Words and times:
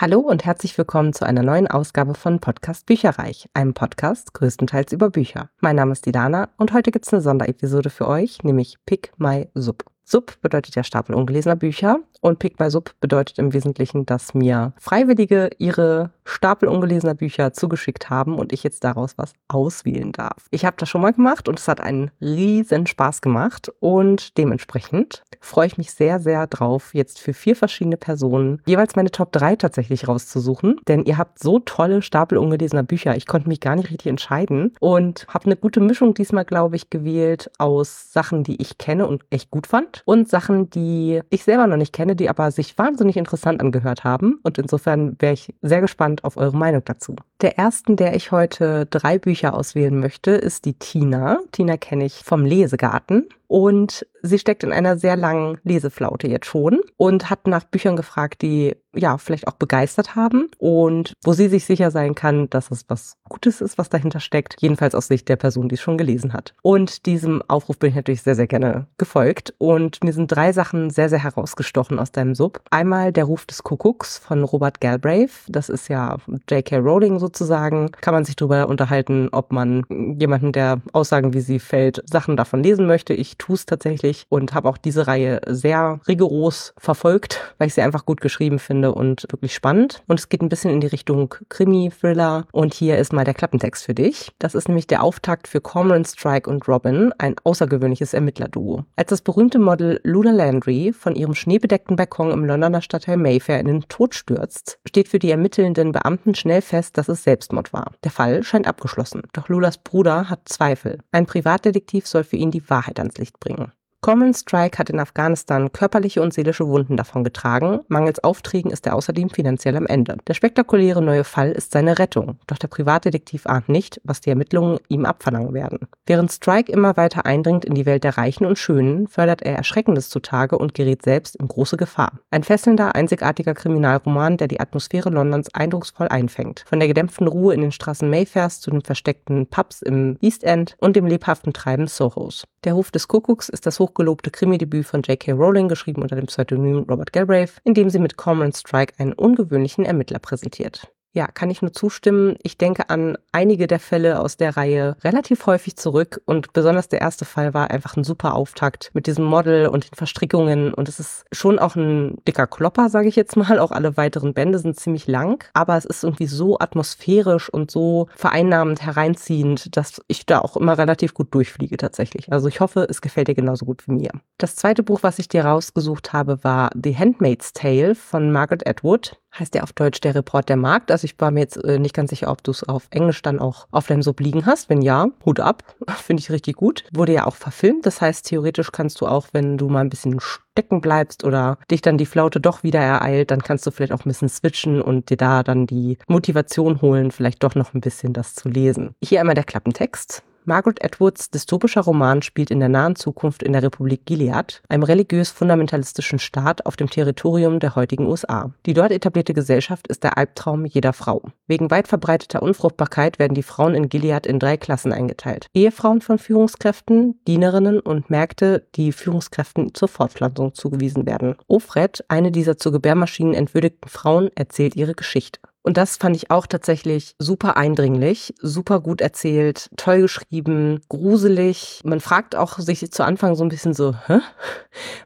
Hallo 0.00 0.20
und 0.20 0.44
herzlich 0.44 0.78
willkommen 0.78 1.12
zu 1.12 1.26
einer 1.26 1.42
neuen 1.42 1.66
Ausgabe 1.66 2.14
von 2.14 2.38
Podcast 2.38 2.86
Bücherreich, 2.86 3.48
einem 3.52 3.74
Podcast 3.74 4.32
größtenteils 4.32 4.92
über 4.92 5.10
Bücher. 5.10 5.50
Mein 5.58 5.74
Name 5.74 5.90
ist 5.90 6.06
Didana 6.06 6.50
und 6.56 6.72
heute 6.72 6.92
gibt's 6.92 7.12
eine 7.12 7.20
Sonderepisode 7.20 7.90
für 7.90 8.06
euch, 8.06 8.44
nämlich 8.44 8.76
Pick 8.86 9.10
My 9.16 9.48
Sub. 9.54 9.82
Sub 10.04 10.40
bedeutet 10.40 10.76
ja 10.76 10.84
Stapel 10.84 11.16
ungelesener 11.16 11.56
Bücher 11.56 11.98
und 12.20 12.38
Pick 12.38 12.60
My 12.60 12.70
Sub 12.70 12.94
bedeutet 13.00 13.40
im 13.40 13.52
Wesentlichen, 13.52 14.06
dass 14.06 14.34
mir 14.34 14.72
Freiwillige 14.78 15.50
ihre 15.58 16.12
Stapel 16.28 16.68
ungelesener 16.68 17.14
Bücher 17.14 17.52
zugeschickt 17.52 18.10
haben 18.10 18.38
und 18.38 18.52
ich 18.52 18.62
jetzt 18.62 18.84
daraus 18.84 19.16
was 19.16 19.32
auswählen 19.48 20.12
darf. 20.12 20.46
Ich 20.50 20.64
habe 20.64 20.76
das 20.78 20.88
schon 20.88 21.00
mal 21.00 21.12
gemacht 21.12 21.48
und 21.48 21.58
es 21.58 21.68
hat 21.68 21.80
einen 21.80 22.10
riesen 22.20 22.86
Spaß 22.86 23.22
gemacht 23.22 23.72
und 23.80 24.36
dementsprechend 24.36 25.22
freue 25.40 25.66
ich 25.66 25.78
mich 25.78 25.92
sehr, 25.92 26.20
sehr 26.20 26.46
drauf, 26.46 26.94
jetzt 26.94 27.20
für 27.20 27.32
vier 27.32 27.56
verschiedene 27.56 27.96
Personen 27.96 28.60
jeweils 28.66 28.94
meine 28.94 29.10
Top 29.10 29.32
3 29.32 29.56
tatsächlich 29.56 30.06
rauszusuchen, 30.06 30.80
denn 30.86 31.04
ihr 31.04 31.16
habt 31.16 31.38
so 31.38 31.60
tolle 31.60 32.02
Stapel 32.02 32.38
ungelesener 32.38 32.82
Bücher. 32.82 33.16
Ich 33.16 33.26
konnte 33.26 33.48
mich 33.48 33.60
gar 33.60 33.76
nicht 33.76 33.90
richtig 33.90 34.08
entscheiden 34.08 34.74
und 34.80 35.26
habe 35.28 35.46
eine 35.46 35.56
gute 35.56 35.80
Mischung 35.80 36.14
diesmal, 36.14 36.44
glaube 36.44 36.76
ich, 36.76 36.90
gewählt 36.90 37.50
aus 37.58 38.12
Sachen, 38.12 38.44
die 38.44 38.60
ich 38.60 38.78
kenne 38.78 39.06
und 39.06 39.22
echt 39.30 39.50
gut 39.50 39.66
fand 39.66 40.02
und 40.04 40.28
Sachen, 40.28 40.68
die 40.70 41.20
ich 41.30 41.44
selber 41.44 41.66
noch 41.66 41.76
nicht 41.76 41.92
kenne, 41.92 42.16
die 42.16 42.28
aber 42.28 42.50
sich 42.50 42.76
wahnsinnig 42.76 43.16
interessant 43.16 43.60
angehört 43.60 44.04
haben 44.04 44.40
und 44.42 44.58
insofern 44.58 45.16
wäre 45.18 45.32
ich 45.34 45.54
sehr 45.62 45.80
gespannt, 45.80 46.17
gespannt 46.18 46.24
auf 46.24 46.36
eure 46.36 46.56
Meinung 46.56 46.82
dazu. 46.84 47.16
Der 47.40 47.58
ersten, 47.58 47.96
der 47.96 48.14
ich 48.14 48.32
heute 48.32 48.86
drei 48.86 49.18
Bücher 49.18 49.54
auswählen 49.54 49.98
möchte, 49.98 50.32
ist 50.32 50.64
die 50.64 50.74
Tina. 50.74 51.40
Tina 51.52 51.76
kenne 51.76 52.04
ich 52.04 52.14
vom 52.24 52.44
Lesegarten 52.44 53.28
und 53.48 54.06
sie 54.22 54.38
steckt 54.38 54.62
in 54.62 54.72
einer 54.72 54.96
sehr 54.96 55.16
langen 55.16 55.58
Leseflaute 55.64 56.28
jetzt 56.28 56.46
schon 56.46 56.80
und 56.96 57.30
hat 57.30 57.46
nach 57.46 57.64
Büchern 57.64 57.96
gefragt, 57.96 58.42
die 58.42 58.76
ja 58.94 59.18
vielleicht 59.18 59.46
auch 59.46 59.52
begeistert 59.52 60.16
haben 60.16 60.48
und 60.58 61.12
wo 61.22 61.32
sie 61.32 61.48
sich 61.48 61.64
sicher 61.64 61.90
sein 61.90 62.14
kann, 62.14 62.50
dass 62.50 62.70
es 62.70 62.84
was 62.88 63.16
Gutes 63.28 63.60
ist, 63.60 63.78
was 63.78 63.90
dahinter 63.90 64.20
steckt. 64.20 64.56
Jedenfalls 64.60 64.94
aus 64.94 65.08
Sicht 65.08 65.28
der 65.28 65.36
Person, 65.36 65.68
die 65.68 65.74
es 65.74 65.80
schon 65.80 65.98
gelesen 65.98 66.32
hat. 66.32 66.54
Und 66.62 67.06
diesem 67.06 67.42
Aufruf 67.48 67.78
bin 67.78 67.90
ich 67.90 67.96
natürlich 67.96 68.22
sehr, 68.22 68.34
sehr 68.34 68.46
gerne 68.46 68.86
gefolgt 68.96 69.54
und 69.58 70.02
mir 70.02 70.12
sind 70.12 70.28
drei 70.28 70.52
Sachen 70.52 70.90
sehr, 70.90 71.08
sehr 71.08 71.22
herausgestochen 71.22 71.98
aus 71.98 72.12
deinem 72.12 72.34
Sub. 72.34 72.60
Einmal 72.70 73.12
der 73.12 73.24
Ruf 73.24 73.46
des 73.46 73.62
Kuckucks 73.62 74.18
von 74.18 74.42
Robert 74.42 74.80
Galbraith. 74.80 75.30
Das 75.48 75.68
ist 75.68 75.88
ja 75.88 76.16
J.K. 76.50 76.78
Rowling 76.78 77.18
sozusagen. 77.18 77.92
Kann 77.92 78.14
man 78.14 78.24
sich 78.24 78.36
darüber 78.36 78.68
unterhalten, 78.68 79.28
ob 79.32 79.52
man 79.52 79.84
jemanden, 80.18 80.52
der 80.52 80.80
Aussagen, 80.92 81.34
wie 81.34 81.40
sie 81.40 81.58
fällt, 81.58 82.02
Sachen 82.08 82.36
davon 82.36 82.62
lesen 82.62 82.86
möchte. 82.86 83.14
Ich 83.14 83.37
tue 83.38 83.54
es 83.54 83.66
tatsächlich 83.66 84.24
und 84.28 84.54
habe 84.54 84.68
auch 84.68 84.76
diese 84.76 85.06
Reihe 85.06 85.40
sehr 85.46 86.00
rigoros 86.06 86.74
verfolgt, 86.76 87.54
weil 87.58 87.68
ich 87.68 87.74
sie 87.74 87.82
einfach 87.82 88.04
gut 88.04 88.20
geschrieben 88.20 88.58
finde 88.58 88.92
und 88.92 89.26
wirklich 89.30 89.54
spannend. 89.54 90.02
Und 90.06 90.18
es 90.18 90.28
geht 90.28 90.42
ein 90.42 90.48
bisschen 90.48 90.70
in 90.70 90.80
die 90.80 90.86
Richtung 90.88 91.34
Krimi, 91.48 91.90
Thriller. 91.90 92.46
Und 92.52 92.74
hier 92.74 92.98
ist 92.98 93.12
mal 93.12 93.24
der 93.24 93.34
Klappentext 93.34 93.84
für 93.84 93.94
dich. 93.94 94.32
Das 94.38 94.54
ist 94.54 94.68
nämlich 94.68 94.86
der 94.86 95.02
Auftakt 95.02 95.48
für 95.48 95.60
Cormoran 95.60 96.04
Strike 96.04 96.50
und 96.50 96.68
Robin, 96.68 97.12
ein 97.18 97.36
außergewöhnliches 97.44 98.14
Ermittlerduo. 98.14 98.84
Als 98.96 99.10
das 99.10 99.22
berühmte 99.22 99.58
Model 99.58 100.00
Luna 100.02 100.32
Landry 100.32 100.92
von 100.92 101.14
ihrem 101.14 101.34
schneebedeckten 101.34 101.96
Balkon 101.96 102.30
im 102.30 102.44
Londoner 102.44 102.82
Stadtteil 102.82 103.16
Mayfair 103.16 103.60
in 103.60 103.66
den 103.66 103.82
Tod 103.88 104.14
stürzt, 104.14 104.78
steht 104.86 105.08
für 105.08 105.18
die 105.18 105.30
ermittelnden 105.30 105.92
Beamten 105.92 106.34
schnell 106.34 106.62
fest, 106.62 106.98
dass 106.98 107.08
es 107.08 107.22
Selbstmord 107.22 107.72
war. 107.72 107.92
Der 108.04 108.10
Fall 108.10 108.42
scheint 108.42 108.66
abgeschlossen. 108.66 109.22
Doch 109.32 109.48
Lulas 109.48 109.78
Bruder 109.78 110.28
hat 110.28 110.48
Zweifel. 110.48 110.98
Ein 111.12 111.26
Privatdetektiv 111.26 112.06
soll 112.06 112.24
für 112.24 112.36
ihn 112.36 112.50
die 112.50 112.68
Wahrheit 112.68 112.98
ans 112.98 113.18
Licht 113.18 113.27
bringen. 113.40 113.72
Common 114.00 114.32
Strike 114.32 114.78
hat 114.78 114.90
in 114.90 115.00
Afghanistan 115.00 115.72
körperliche 115.72 116.22
und 116.22 116.32
seelische 116.32 116.68
Wunden 116.68 116.96
davon 116.96 117.24
getragen. 117.24 117.80
Mangels 117.88 118.22
Aufträgen 118.22 118.70
ist 118.70 118.86
er 118.86 118.94
außerdem 118.94 119.28
finanziell 119.28 119.76
am 119.76 119.86
Ende. 119.86 120.18
Der 120.28 120.34
spektakuläre 120.34 121.02
neue 121.02 121.24
Fall 121.24 121.50
ist 121.50 121.72
seine 121.72 121.98
Rettung. 121.98 122.38
Doch 122.46 122.58
der 122.58 122.68
Privatdetektiv 122.68 123.46
ahnt 123.46 123.68
nicht, 123.68 124.00
was 124.04 124.20
die 124.20 124.30
Ermittlungen 124.30 124.78
ihm 124.88 125.04
abverlangen 125.04 125.52
werden. 125.52 125.88
Während 126.06 126.30
Strike 126.30 126.70
immer 126.70 126.96
weiter 126.96 127.26
eindringt 127.26 127.64
in 127.64 127.74
die 127.74 127.86
Welt 127.86 128.04
der 128.04 128.16
Reichen 128.16 128.46
und 128.46 128.56
Schönen, 128.56 129.08
fördert 129.08 129.42
er 129.42 129.56
Erschreckendes 129.56 130.10
zutage 130.10 130.56
und 130.56 130.74
gerät 130.74 131.02
selbst 131.02 131.34
in 131.34 131.48
große 131.48 131.76
Gefahr. 131.76 132.20
Ein 132.30 132.44
fesselnder, 132.44 132.94
einzigartiger 132.94 133.54
Kriminalroman, 133.54 134.36
der 134.36 134.46
die 134.46 134.60
Atmosphäre 134.60 135.10
Londons 135.10 135.52
eindrucksvoll 135.52 136.06
einfängt. 136.06 136.64
Von 136.68 136.78
der 136.78 136.86
gedämpften 136.86 137.26
Ruhe 137.26 137.52
in 137.52 137.62
den 137.62 137.72
Straßen 137.72 138.08
Mayfairs 138.08 138.60
zu 138.60 138.70
den 138.70 138.82
versteckten 138.82 139.48
Pubs 139.48 139.82
im 139.82 140.18
East 140.20 140.44
End 140.44 140.76
und 140.78 140.94
dem 140.94 141.06
lebhaften 141.06 141.52
Treiben 141.52 141.88
Sohos. 141.88 142.44
Der 142.64 142.74
Hof 142.74 142.90
des 142.90 143.06
Kuckucks 143.06 143.48
ist 143.48 143.66
das 143.66 143.78
hochgelobte 143.88 144.30
Krimi-Debüt 144.30 144.86
von 144.86 145.02
J.K. 145.02 145.32
Rowling, 145.32 145.68
geschrieben 145.68 146.02
unter 146.02 146.16
dem 146.16 146.26
Pseudonym 146.26 146.84
Robert 146.88 147.12
Galbraith, 147.12 147.60
in 147.64 147.74
dem 147.74 147.90
sie 147.90 147.98
mit 147.98 148.16
Cormoran 148.16 148.52
Strike 148.52 148.94
einen 148.98 149.12
ungewöhnlichen 149.12 149.84
Ermittler 149.84 150.18
präsentiert. 150.18 150.92
Ja, 151.12 151.26
kann 151.26 151.50
ich 151.50 151.62
nur 151.62 151.72
zustimmen. 151.72 152.36
Ich 152.42 152.58
denke 152.58 152.90
an 152.90 153.16
einige 153.32 153.66
der 153.66 153.80
Fälle 153.80 154.20
aus 154.20 154.36
der 154.36 154.56
Reihe 154.56 154.96
relativ 155.02 155.46
häufig 155.46 155.76
zurück 155.76 156.20
und 156.26 156.52
besonders 156.52 156.88
der 156.88 157.00
erste 157.00 157.24
Fall 157.24 157.54
war 157.54 157.70
einfach 157.70 157.96
ein 157.96 158.04
super 158.04 158.34
Auftakt 158.34 158.90
mit 158.92 159.06
diesem 159.06 159.24
Model 159.24 159.68
und 159.68 159.90
den 159.90 159.96
Verstrickungen 159.96 160.74
und 160.74 160.88
es 160.88 161.00
ist 161.00 161.24
schon 161.32 161.58
auch 161.58 161.76
ein 161.76 162.18
dicker 162.26 162.46
Klopper, 162.46 162.90
sage 162.90 163.08
ich 163.08 163.16
jetzt 163.16 163.36
mal. 163.36 163.58
Auch 163.58 163.72
alle 163.72 163.96
weiteren 163.96 164.34
Bände 164.34 164.58
sind 164.58 164.78
ziemlich 164.78 165.06
lang, 165.06 165.44
aber 165.52 165.76
es 165.76 165.84
ist 165.84 166.04
irgendwie 166.04 166.26
so 166.26 166.58
atmosphärisch 166.58 167.48
und 167.48 167.70
so 167.70 168.08
vereinnahmend 168.14 168.82
hereinziehend, 168.82 169.76
dass 169.76 170.00
ich 170.06 170.26
da 170.26 170.40
auch 170.40 170.56
immer 170.56 170.78
relativ 170.78 171.14
gut 171.14 171.34
durchfliege 171.34 171.76
tatsächlich. 171.76 172.30
Also 172.30 172.46
ich 172.48 172.60
hoffe, 172.60 172.86
es 172.88 173.00
gefällt 173.00 173.28
dir 173.28 173.34
genauso 173.34 173.64
gut 173.64 173.86
wie 173.88 173.92
mir. 173.92 174.10
Das 174.36 174.54
zweite 174.54 174.82
Buch, 174.82 175.02
was 175.02 175.18
ich 175.18 175.28
dir 175.28 175.44
rausgesucht 175.44 176.12
habe, 176.12 176.44
war 176.44 176.70
The 176.80 176.96
Handmaid's 176.96 177.52
Tale 177.52 177.94
von 177.94 178.30
Margaret 178.30 178.66
Atwood 178.68 179.18
heißt 179.38 179.54
der 179.54 179.62
auf 179.62 179.72
Deutsch 179.72 180.00
der 180.00 180.14
Report 180.14 180.48
der 180.48 180.56
Markt. 180.56 180.90
Also 180.90 181.04
ich 181.04 181.14
war 181.18 181.30
mir 181.30 181.40
jetzt 181.40 181.56
äh, 181.64 181.78
nicht 181.78 181.94
ganz 181.94 182.10
sicher, 182.10 182.30
ob 182.30 182.42
du 182.42 182.50
es 182.50 182.64
auf 182.64 182.88
Englisch 182.90 183.22
dann 183.22 183.38
auch 183.38 183.66
auf 183.70 183.86
deinem 183.86 184.02
Sub 184.02 184.20
liegen 184.20 184.46
hast. 184.46 184.68
Wenn 184.68 184.82
ja, 184.82 185.08
Hut 185.24 185.40
ab, 185.40 185.62
finde 185.96 186.20
ich 186.20 186.30
richtig 186.30 186.56
gut. 186.56 186.84
Wurde 186.92 187.12
ja 187.12 187.26
auch 187.26 187.36
verfilmt. 187.36 187.86
Das 187.86 188.00
heißt, 188.00 188.26
theoretisch 188.26 188.72
kannst 188.72 189.00
du 189.00 189.06
auch, 189.06 189.28
wenn 189.32 189.58
du 189.58 189.68
mal 189.68 189.80
ein 189.80 189.90
bisschen 189.90 190.20
stecken 190.20 190.80
bleibst 190.80 191.24
oder 191.24 191.58
dich 191.70 191.82
dann 191.82 191.98
die 191.98 192.06
Flaute 192.06 192.40
doch 192.40 192.62
wieder 192.62 192.80
ereilt, 192.80 193.30
dann 193.30 193.42
kannst 193.42 193.66
du 193.66 193.70
vielleicht 193.70 193.92
auch 193.92 194.04
ein 194.04 194.08
bisschen 194.08 194.28
switchen 194.28 194.82
und 194.82 195.10
dir 195.10 195.16
da 195.16 195.42
dann 195.42 195.66
die 195.66 195.98
Motivation 196.08 196.82
holen, 196.82 197.10
vielleicht 197.10 197.42
doch 197.42 197.54
noch 197.54 197.74
ein 197.74 197.80
bisschen 197.80 198.12
das 198.12 198.34
zu 198.34 198.48
lesen. 198.48 198.94
Hier 199.02 199.20
einmal 199.20 199.34
der 199.34 199.44
Klappentext. 199.44 200.22
Margaret 200.48 200.82
Atwoods 200.82 201.30
dystopischer 201.30 201.82
Roman 201.82 202.22
spielt 202.22 202.50
in 202.50 202.58
der 202.58 202.70
nahen 202.70 202.96
Zukunft 202.96 203.42
in 203.42 203.52
der 203.52 203.62
Republik 203.62 204.06
Gilead, 204.06 204.62
einem 204.70 204.82
religiös-fundamentalistischen 204.82 206.18
Staat 206.18 206.64
auf 206.64 206.74
dem 206.74 206.88
Territorium 206.88 207.58
der 207.58 207.76
heutigen 207.76 208.06
USA. 208.06 208.50
Die 208.64 208.72
dort 208.72 208.90
etablierte 208.90 209.34
Gesellschaft 209.34 209.88
ist 209.88 210.04
der 210.04 210.16
Albtraum 210.16 210.64
jeder 210.64 210.94
Frau. 210.94 211.20
Wegen 211.48 211.70
weit 211.70 211.86
verbreiteter 211.86 212.42
Unfruchtbarkeit 212.42 213.18
werden 213.18 213.34
die 213.34 213.42
Frauen 213.42 213.74
in 213.74 213.90
Gilead 213.90 214.26
in 214.26 214.38
drei 214.38 214.56
Klassen 214.56 214.90
eingeteilt. 214.90 215.48
Ehefrauen 215.52 216.00
von 216.00 216.18
Führungskräften, 216.18 217.20
Dienerinnen 217.26 217.78
und 217.78 218.08
Märkte, 218.08 218.66
die 218.74 218.92
Führungskräften 218.92 219.74
zur 219.74 219.88
Fortpflanzung 219.88 220.54
zugewiesen 220.54 221.04
werden. 221.04 221.36
Ofred, 221.46 222.06
eine 222.08 222.32
dieser 222.32 222.56
zu 222.56 222.72
Gebärmaschinen 222.72 223.34
entwürdigten 223.34 223.90
Frauen, 223.90 224.30
erzählt 224.34 224.76
ihre 224.76 224.94
Geschichte. 224.94 225.40
Und 225.68 225.76
das 225.76 225.98
fand 225.98 226.16
ich 226.16 226.30
auch 226.30 226.46
tatsächlich 226.46 227.14
super 227.18 227.58
eindringlich, 227.58 228.32
super 228.40 228.80
gut 228.80 229.02
erzählt, 229.02 229.68
toll 229.76 230.00
geschrieben, 230.00 230.80
gruselig. 230.88 231.82
Man 231.84 232.00
fragt 232.00 232.34
auch 232.34 232.58
sich 232.58 232.90
zu 232.90 233.04
Anfang 233.04 233.34
so 233.34 233.44
ein 233.44 233.50
bisschen 233.50 233.74
so, 233.74 233.94
hä? 234.06 234.20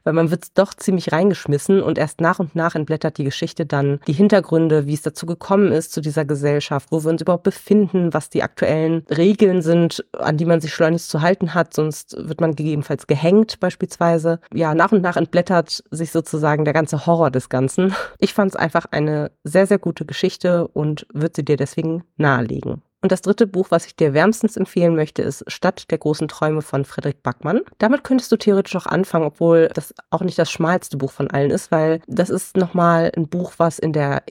Weil 0.05 0.13
man 0.13 0.31
wird 0.31 0.57
doch 0.57 0.73
ziemlich 0.73 1.11
reingeschmissen 1.11 1.81
und 1.81 1.97
erst 1.97 2.21
nach 2.21 2.39
und 2.39 2.55
nach 2.55 2.75
entblättert 2.75 3.17
die 3.17 3.25
Geschichte 3.25 3.65
dann 3.65 3.99
die 4.07 4.13
Hintergründe, 4.13 4.87
wie 4.87 4.93
es 4.93 5.01
dazu 5.01 5.25
gekommen 5.25 5.73
ist 5.73 5.91
zu 5.91 5.99
dieser 5.99 6.23
Gesellschaft, 6.23 6.87
wo 6.91 7.03
wir 7.03 7.09
uns 7.09 7.21
überhaupt 7.21 7.43
befinden, 7.43 8.13
was 8.13 8.29
die 8.29 8.43
aktuellen 8.43 9.05
Regeln 9.09 9.61
sind, 9.61 10.05
an 10.17 10.37
die 10.37 10.45
man 10.45 10.61
sich 10.61 10.73
schleunigst 10.73 11.09
zu 11.09 11.19
halten 11.19 11.53
hat, 11.53 11.73
sonst 11.73 12.15
wird 12.17 12.39
man 12.39 12.55
gegebenenfalls 12.55 13.07
gehängt 13.07 13.59
beispielsweise. 13.59 14.39
Ja, 14.53 14.73
nach 14.75 14.93
und 14.93 15.01
nach 15.01 15.17
entblättert 15.17 15.83
sich 15.91 16.13
sozusagen 16.13 16.63
der 16.63 16.73
ganze 16.73 17.05
Horror 17.05 17.31
des 17.31 17.49
Ganzen. 17.49 17.93
Ich 18.19 18.33
fand 18.33 18.51
es 18.51 18.55
einfach 18.55 18.85
eine 18.91 19.31
sehr, 19.43 19.67
sehr 19.67 19.79
gute 19.79 20.05
Geschichte 20.05 20.52
und 20.61 21.07
würde 21.13 21.33
sie 21.37 21.45
dir 21.45 21.57
deswegen 21.57 22.03
nahelegen. 22.17 22.81
Und 23.03 23.11
das 23.11 23.21
dritte 23.21 23.45
Buch, 23.47 23.67
was 23.69 23.85
ich 23.85 23.97
dir 23.97 24.13
wärmstens 24.13 24.55
empfehlen 24.55 24.95
möchte, 24.95 25.21
ist 25.23 25.43
Stadt 25.47 25.91
der 25.91 25.97
großen 25.97 26.29
Träume 26.29 26.61
von 26.61 26.85
Frederik 26.85 27.21
Backmann. 27.21 27.59
Damit 27.77 28.05
könntest 28.05 28.31
du 28.31 28.37
theoretisch 28.37 28.77
auch 28.77 28.85
anfangen, 28.85 29.25
obwohl 29.25 29.67
das 29.73 29.93
auch 30.09 30.21
nicht 30.21 30.39
das 30.39 30.49
schmalste 30.49 30.95
Buch 30.95 31.11
von 31.11 31.29
allen 31.29 31.51
ist, 31.51 31.69
weil 31.69 31.99
das 32.07 32.29
ist 32.29 32.55
nochmal 32.55 33.11
ein 33.17 33.27
Buch, 33.27 33.55
was 33.57 33.77
in 33.77 33.91
der 33.91 34.23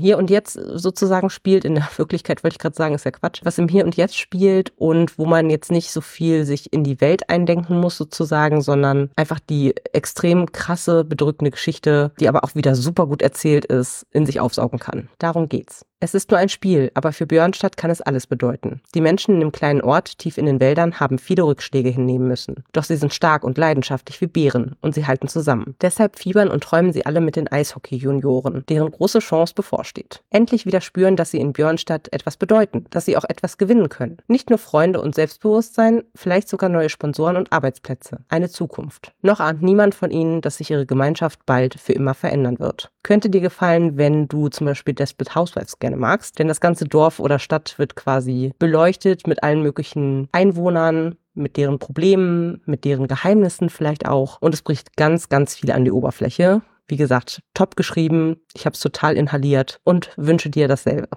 Hier 0.00 0.16
und 0.16 0.30
Jetzt 0.30 0.54
sozusagen 0.54 1.28
spielt. 1.28 1.66
In 1.66 1.74
der 1.74 1.86
Wirklichkeit 1.98 2.42
wollte 2.42 2.54
ich 2.54 2.60
gerade 2.60 2.74
sagen, 2.74 2.94
ist 2.94 3.04
ja 3.04 3.10
Quatsch. 3.10 3.40
Was 3.44 3.58
im 3.58 3.68
Hier 3.68 3.84
und 3.84 3.94
Jetzt 3.94 4.16
spielt 4.16 4.72
und 4.78 5.18
wo 5.18 5.26
man 5.26 5.50
jetzt 5.50 5.70
nicht 5.70 5.90
so 5.90 6.00
viel 6.00 6.46
sich 6.46 6.72
in 6.72 6.82
die 6.82 7.02
Welt 7.02 7.28
eindenken 7.28 7.78
muss 7.78 7.98
sozusagen, 7.98 8.62
sondern 8.62 9.10
einfach 9.16 9.38
die 9.38 9.74
extrem 9.92 10.50
krasse, 10.50 11.04
bedrückende 11.04 11.50
Geschichte, 11.50 12.12
die 12.18 12.28
aber 12.30 12.42
auch 12.42 12.54
wieder 12.54 12.74
super 12.74 13.06
gut 13.06 13.20
erzählt 13.20 13.66
ist, 13.66 14.06
in 14.12 14.24
sich 14.24 14.40
aufsaugen 14.40 14.78
kann. 14.78 15.10
Darum 15.18 15.50
geht's. 15.50 15.84
Es 15.98 16.14
ist 16.14 16.30
nur 16.30 16.38
ein 16.38 16.50
Spiel, 16.50 16.90
aber 16.92 17.10
für 17.10 17.26
Björnstadt 17.26 17.78
kann 17.78 17.90
es 17.90 18.02
alles 18.02 18.26
bedeuten. 18.26 18.82
Die 18.94 19.00
Menschen 19.00 19.34
in 19.34 19.40
dem 19.40 19.50
kleinen 19.50 19.80
Ort 19.80 20.18
tief 20.18 20.36
in 20.36 20.44
den 20.44 20.60
Wäldern 20.60 21.00
haben 21.00 21.18
viele 21.18 21.44
Rückschläge 21.44 21.88
hinnehmen 21.88 22.28
müssen. 22.28 22.64
Doch 22.72 22.84
sie 22.84 22.96
sind 22.96 23.14
stark 23.14 23.44
und 23.44 23.56
leidenschaftlich 23.56 24.20
wie 24.20 24.26
Bären 24.26 24.76
und 24.82 24.94
sie 24.94 25.06
halten 25.06 25.26
zusammen. 25.26 25.74
Deshalb 25.80 26.18
fiebern 26.18 26.48
und 26.50 26.62
träumen 26.62 26.92
sie 26.92 27.06
alle 27.06 27.22
mit 27.22 27.34
den 27.34 27.48
Eishockey-Junioren, 27.48 28.66
deren 28.68 28.90
große 28.90 29.20
Chance 29.20 29.54
bevorsteht. 29.54 30.22
Endlich 30.28 30.66
wieder 30.66 30.82
spüren, 30.82 31.16
dass 31.16 31.30
sie 31.30 31.40
in 31.40 31.54
Björnstadt 31.54 32.12
etwas 32.12 32.36
bedeuten, 32.36 32.84
dass 32.90 33.06
sie 33.06 33.16
auch 33.16 33.24
etwas 33.24 33.56
gewinnen 33.56 33.88
können. 33.88 34.18
Nicht 34.28 34.50
nur 34.50 34.58
Freunde 34.58 35.00
und 35.00 35.14
Selbstbewusstsein, 35.14 36.02
vielleicht 36.14 36.50
sogar 36.50 36.68
neue 36.68 36.90
Sponsoren 36.90 37.38
und 37.38 37.54
Arbeitsplätze. 37.54 38.18
Eine 38.28 38.50
Zukunft. 38.50 39.14
Noch 39.22 39.40
ahnt 39.40 39.62
niemand 39.62 39.94
von 39.94 40.10
ihnen, 40.10 40.42
dass 40.42 40.58
sich 40.58 40.70
ihre 40.70 40.84
Gemeinschaft 40.84 41.46
bald 41.46 41.80
für 41.80 41.94
immer 41.94 42.12
verändern 42.12 42.58
wird. 42.58 42.90
Könnte 43.02 43.30
dir 43.30 43.40
gefallen, 43.40 43.96
wenn 43.96 44.26
du 44.26 44.48
zum 44.48 44.66
Beispiel 44.66 44.92
Desperate 44.92 45.36
Housewives 45.36 45.78
gerne 45.86 45.96
magst, 45.96 46.38
denn 46.38 46.48
das 46.48 46.60
ganze 46.60 46.84
Dorf 46.84 47.20
oder 47.20 47.38
Stadt 47.38 47.78
wird 47.78 47.94
quasi 47.94 48.52
beleuchtet 48.58 49.26
mit 49.28 49.44
allen 49.44 49.62
möglichen 49.62 50.28
Einwohnern, 50.32 51.14
mit 51.34 51.56
deren 51.56 51.78
Problemen, 51.78 52.60
mit 52.66 52.84
deren 52.84 53.06
Geheimnissen 53.06 53.70
vielleicht 53.70 54.06
auch. 54.06 54.42
Und 54.42 54.52
es 54.52 54.62
bricht 54.62 54.96
ganz, 54.96 55.28
ganz 55.28 55.54
viel 55.54 55.70
an 55.70 55.84
die 55.84 55.92
Oberfläche. 55.92 56.62
Wie 56.88 56.96
gesagt, 56.96 57.40
top 57.54 57.76
geschrieben, 57.76 58.40
ich 58.54 58.66
habe 58.66 58.74
es 58.74 58.80
total 58.80 59.16
inhaliert 59.16 59.80
und 59.84 60.10
wünsche 60.16 60.50
dir 60.50 60.66
dasselbe. 60.66 61.08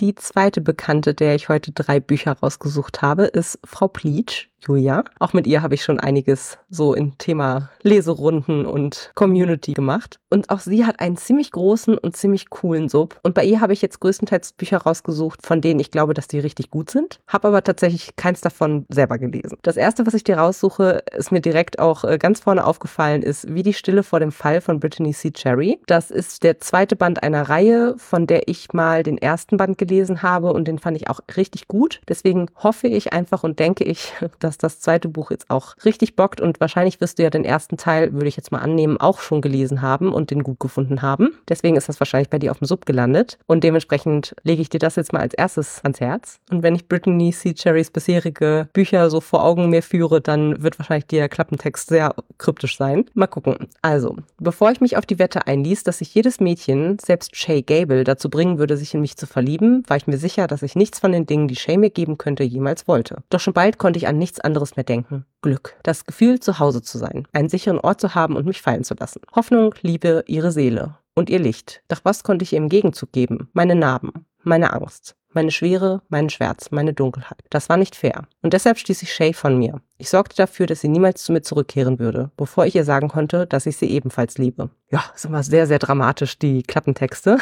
Die 0.00 0.14
zweite 0.14 0.60
Bekannte, 0.60 1.14
der 1.14 1.34
ich 1.34 1.48
heute 1.48 1.72
drei 1.72 1.98
Bücher 1.98 2.32
rausgesucht 2.32 3.00
habe, 3.00 3.24
ist 3.24 3.58
Frau 3.64 3.88
Pleach. 3.88 4.48
Julia. 4.66 5.04
Auch 5.18 5.32
mit 5.32 5.46
ihr 5.46 5.62
habe 5.62 5.74
ich 5.74 5.84
schon 5.84 6.00
einiges 6.00 6.58
so 6.68 6.94
im 6.94 7.16
Thema 7.18 7.70
Leserunden 7.82 8.66
und 8.66 9.12
Community 9.14 9.72
gemacht. 9.72 10.18
Und 10.30 10.50
auch 10.50 10.60
sie 10.60 10.84
hat 10.84 11.00
einen 11.00 11.16
ziemlich 11.16 11.52
großen 11.52 11.96
und 11.96 12.16
ziemlich 12.16 12.50
coolen 12.50 12.88
Sub. 12.88 13.18
Und 13.22 13.34
bei 13.34 13.44
ihr 13.44 13.60
habe 13.60 13.72
ich 13.72 13.82
jetzt 13.82 14.00
größtenteils 14.00 14.52
Bücher 14.52 14.78
rausgesucht, 14.78 15.46
von 15.46 15.60
denen 15.60 15.80
ich 15.80 15.90
glaube, 15.90 16.14
dass 16.14 16.28
die 16.28 16.38
richtig 16.38 16.70
gut 16.70 16.90
sind. 16.90 17.20
Habe 17.26 17.48
aber 17.48 17.62
tatsächlich 17.62 18.16
keins 18.16 18.40
davon 18.40 18.84
selber 18.88 19.18
gelesen. 19.18 19.58
Das 19.62 19.76
erste, 19.76 20.06
was 20.06 20.14
ich 20.14 20.24
dir 20.24 20.38
raussuche, 20.38 21.02
ist 21.16 21.32
mir 21.32 21.40
direkt 21.40 21.78
auch 21.78 22.04
äh, 22.04 22.18
ganz 22.18 22.40
vorne 22.40 22.66
aufgefallen, 22.66 23.22
ist 23.22 23.52
Wie 23.54 23.62
die 23.62 23.72
Stille 23.72 24.02
vor 24.02 24.20
dem 24.20 24.32
Fall 24.32 24.60
von 24.60 24.80
Brittany 24.80 25.12
C. 25.12 25.30
Cherry. 25.30 25.78
Das 25.86 26.10
ist 26.10 26.42
der 26.42 26.58
zweite 26.60 26.96
Band 26.96 27.22
einer 27.22 27.48
Reihe, 27.48 27.94
von 27.96 28.26
der 28.26 28.48
ich 28.48 28.72
mal 28.72 29.02
den 29.02 29.18
ersten 29.18 29.56
Band 29.56 29.78
gelesen 29.78 30.22
habe 30.22 30.52
und 30.52 30.66
den 30.66 30.78
fand 30.78 30.96
ich 30.96 31.08
auch 31.08 31.20
richtig 31.36 31.68
gut. 31.68 32.00
Deswegen 32.08 32.46
hoffe 32.56 32.88
ich 32.88 33.12
einfach 33.12 33.44
und 33.44 33.58
denke 33.58 33.84
ich, 33.84 34.12
dass 34.40 34.47
dass 34.48 34.58
das 34.58 34.80
zweite 34.80 35.08
Buch 35.08 35.30
jetzt 35.30 35.50
auch 35.50 35.74
richtig 35.84 36.16
bockt 36.16 36.40
und 36.40 36.60
wahrscheinlich 36.60 37.00
wirst 37.00 37.18
du 37.18 37.22
ja 37.22 37.30
den 37.30 37.44
ersten 37.44 37.76
Teil, 37.76 38.12
würde 38.14 38.28
ich 38.28 38.36
jetzt 38.36 38.50
mal 38.50 38.58
annehmen, 38.58 38.98
auch 38.98 39.20
schon 39.20 39.42
gelesen 39.42 39.82
haben 39.82 40.12
und 40.12 40.30
den 40.30 40.42
gut 40.42 40.58
gefunden 40.58 41.02
haben. 41.02 41.34
Deswegen 41.48 41.76
ist 41.76 41.88
das 41.88 42.00
wahrscheinlich 42.00 42.30
bei 42.30 42.38
dir 42.38 42.50
auf 42.50 42.58
dem 42.58 42.66
Sub 42.66 42.86
gelandet 42.86 43.38
und 43.46 43.62
dementsprechend 43.62 44.34
lege 44.42 44.62
ich 44.62 44.70
dir 44.70 44.80
das 44.80 44.96
jetzt 44.96 45.12
mal 45.12 45.20
als 45.20 45.34
erstes 45.34 45.80
ans 45.84 46.00
Herz. 46.00 46.40
Und 46.50 46.62
wenn 46.62 46.74
ich 46.74 46.88
Brittany 46.88 47.32
C. 47.32 47.54
Cherrys 47.54 47.90
bisherige 47.90 48.68
Bücher 48.72 49.10
so 49.10 49.20
vor 49.20 49.44
Augen 49.44 49.68
mir 49.68 49.82
führe, 49.82 50.20
dann 50.20 50.62
wird 50.62 50.78
wahrscheinlich 50.78 51.06
der 51.06 51.28
Klappentext 51.28 51.88
sehr 51.88 52.14
kryptisch 52.38 52.76
sein. 52.78 53.04
Mal 53.14 53.26
gucken. 53.26 53.68
Also, 53.82 54.16
bevor 54.38 54.70
ich 54.70 54.80
mich 54.80 54.96
auf 54.96 55.04
die 55.04 55.18
Wette 55.18 55.46
einließ, 55.46 55.84
dass 55.84 55.98
sich 55.98 56.14
jedes 56.14 56.40
Mädchen, 56.40 56.98
selbst 56.98 57.36
Shay 57.36 57.62
Gable, 57.62 58.04
dazu 58.04 58.30
bringen 58.30 58.58
würde, 58.58 58.76
sich 58.76 58.94
in 58.94 59.00
mich 59.00 59.16
zu 59.16 59.26
verlieben, 59.26 59.82
war 59.86 59.96
ich 59.96 60.06
mir 60.06 60.18
sicher, 60.18 60.46
dass 60.46 60.62
ich 60.62 60.74
nichts 60.74 60.98
von 60.98 61.12
den 61.12 61.26
Dingen, 61.26 61.48
die 61.48 61.56
Shay 61.56 61.76
mir 61.76 61.90
geben 61.90 62.18
könnte, 62.18 62.44
jemals 62.44 62.88
wollte. 62.88 63.18
Doch 63.30 63.40
schon 63.40 63.54
bald 63.54 63.78
konnte 63.78 63.98
ich 63.98 64.08
an 64.08 64.18
nichts 64.18 64.37
anderes 64.40 64.76
mehr 64.76 64.84
denken. 64.84 65.24
Glück. 65.42 65.76
Das 65.82 66.04
Gefühl, 66.04 66.40
zu 66.40 66.58
Hause 66.58 66.82
zu 66.82 66.98
sein. 66.98 67.26
Einen 67.32 67.48
sicheren 67.48 67.78
Ort 67.78 68.00
zu 68.00 68.14
haben 68.14 68.36
und 68.36 68.46
mich 68.46 68.62
fallen 68.62 68.84
zu 68.84 68.94
lassen. 68.94 69.20
Hoffnung, 69.34 69.74
Liebe, 69.82 70.24
ihre 70.26 70.52
Seele. 70.52 70.96
Und 71.14 71.30
ihr 71.30 71.38
Licht. 71.38 71.82
Doch 71.88 72.00
was 72.04 72.22
konnte 72.22 72.44
ich 72.44 72.52
ihr 72.52 72.58
im 72.58 72.68
Gegenzug 72.68 73.12
geben? 73.12 73.48
Meine 73.52 73.74
Narben. 73.74 74.26
Meine 74.44 74.72
Angst. 74.72 75.16
Meine 75.34 75.50
Schwere, 75.50 76.00
meinen 76.08 76.30
Schmerz, 76.30 76.70
meine 76.70 76.94
Dunkelheit. 76.94 77.44
Das 77.50 77.68
war 77.68 77.76
nicht 77.76 77.94
fair. 77.94 78.26
Und 78.40 78.54
deshalb 78.54 78.78
stieß 78.78 79.02
ich 79.02 79.12
Shay 79.12 79.34
von 79.34 79.58
mir. 79.58 79.82
Ich 79.98 80.08
sorgte 80.08 80.34
dafür, 80.36 80.66
dass 80.66 80.80
sie 80.80 80.88
niemals 80.88 81.22
zu 81.22 81.32
mir 81.32 81.42
zurückkehren 81.42 81.98
würde, 81.98 82.30
bevor 82.36 82.64
ich 82.64 82.74
ihr 82.74 82.84
sagen 82.84 83.08
konnte, 83.08 83.46
dass 83.46 83.66
ich 83.66 83.76
sie 83.76 83.90
ebenfalls 83.90 84.38
liebe. 84.38 84.70
Ja, 84.90 85.04
ist 85.14 85.26
immer 85.26 85.42
sehr, 85.42 85.66
sehr 85.66 85.78
dramatisch, 85.78 86.38
die 86.38 86.62
Klappentexte. 86.62 87.38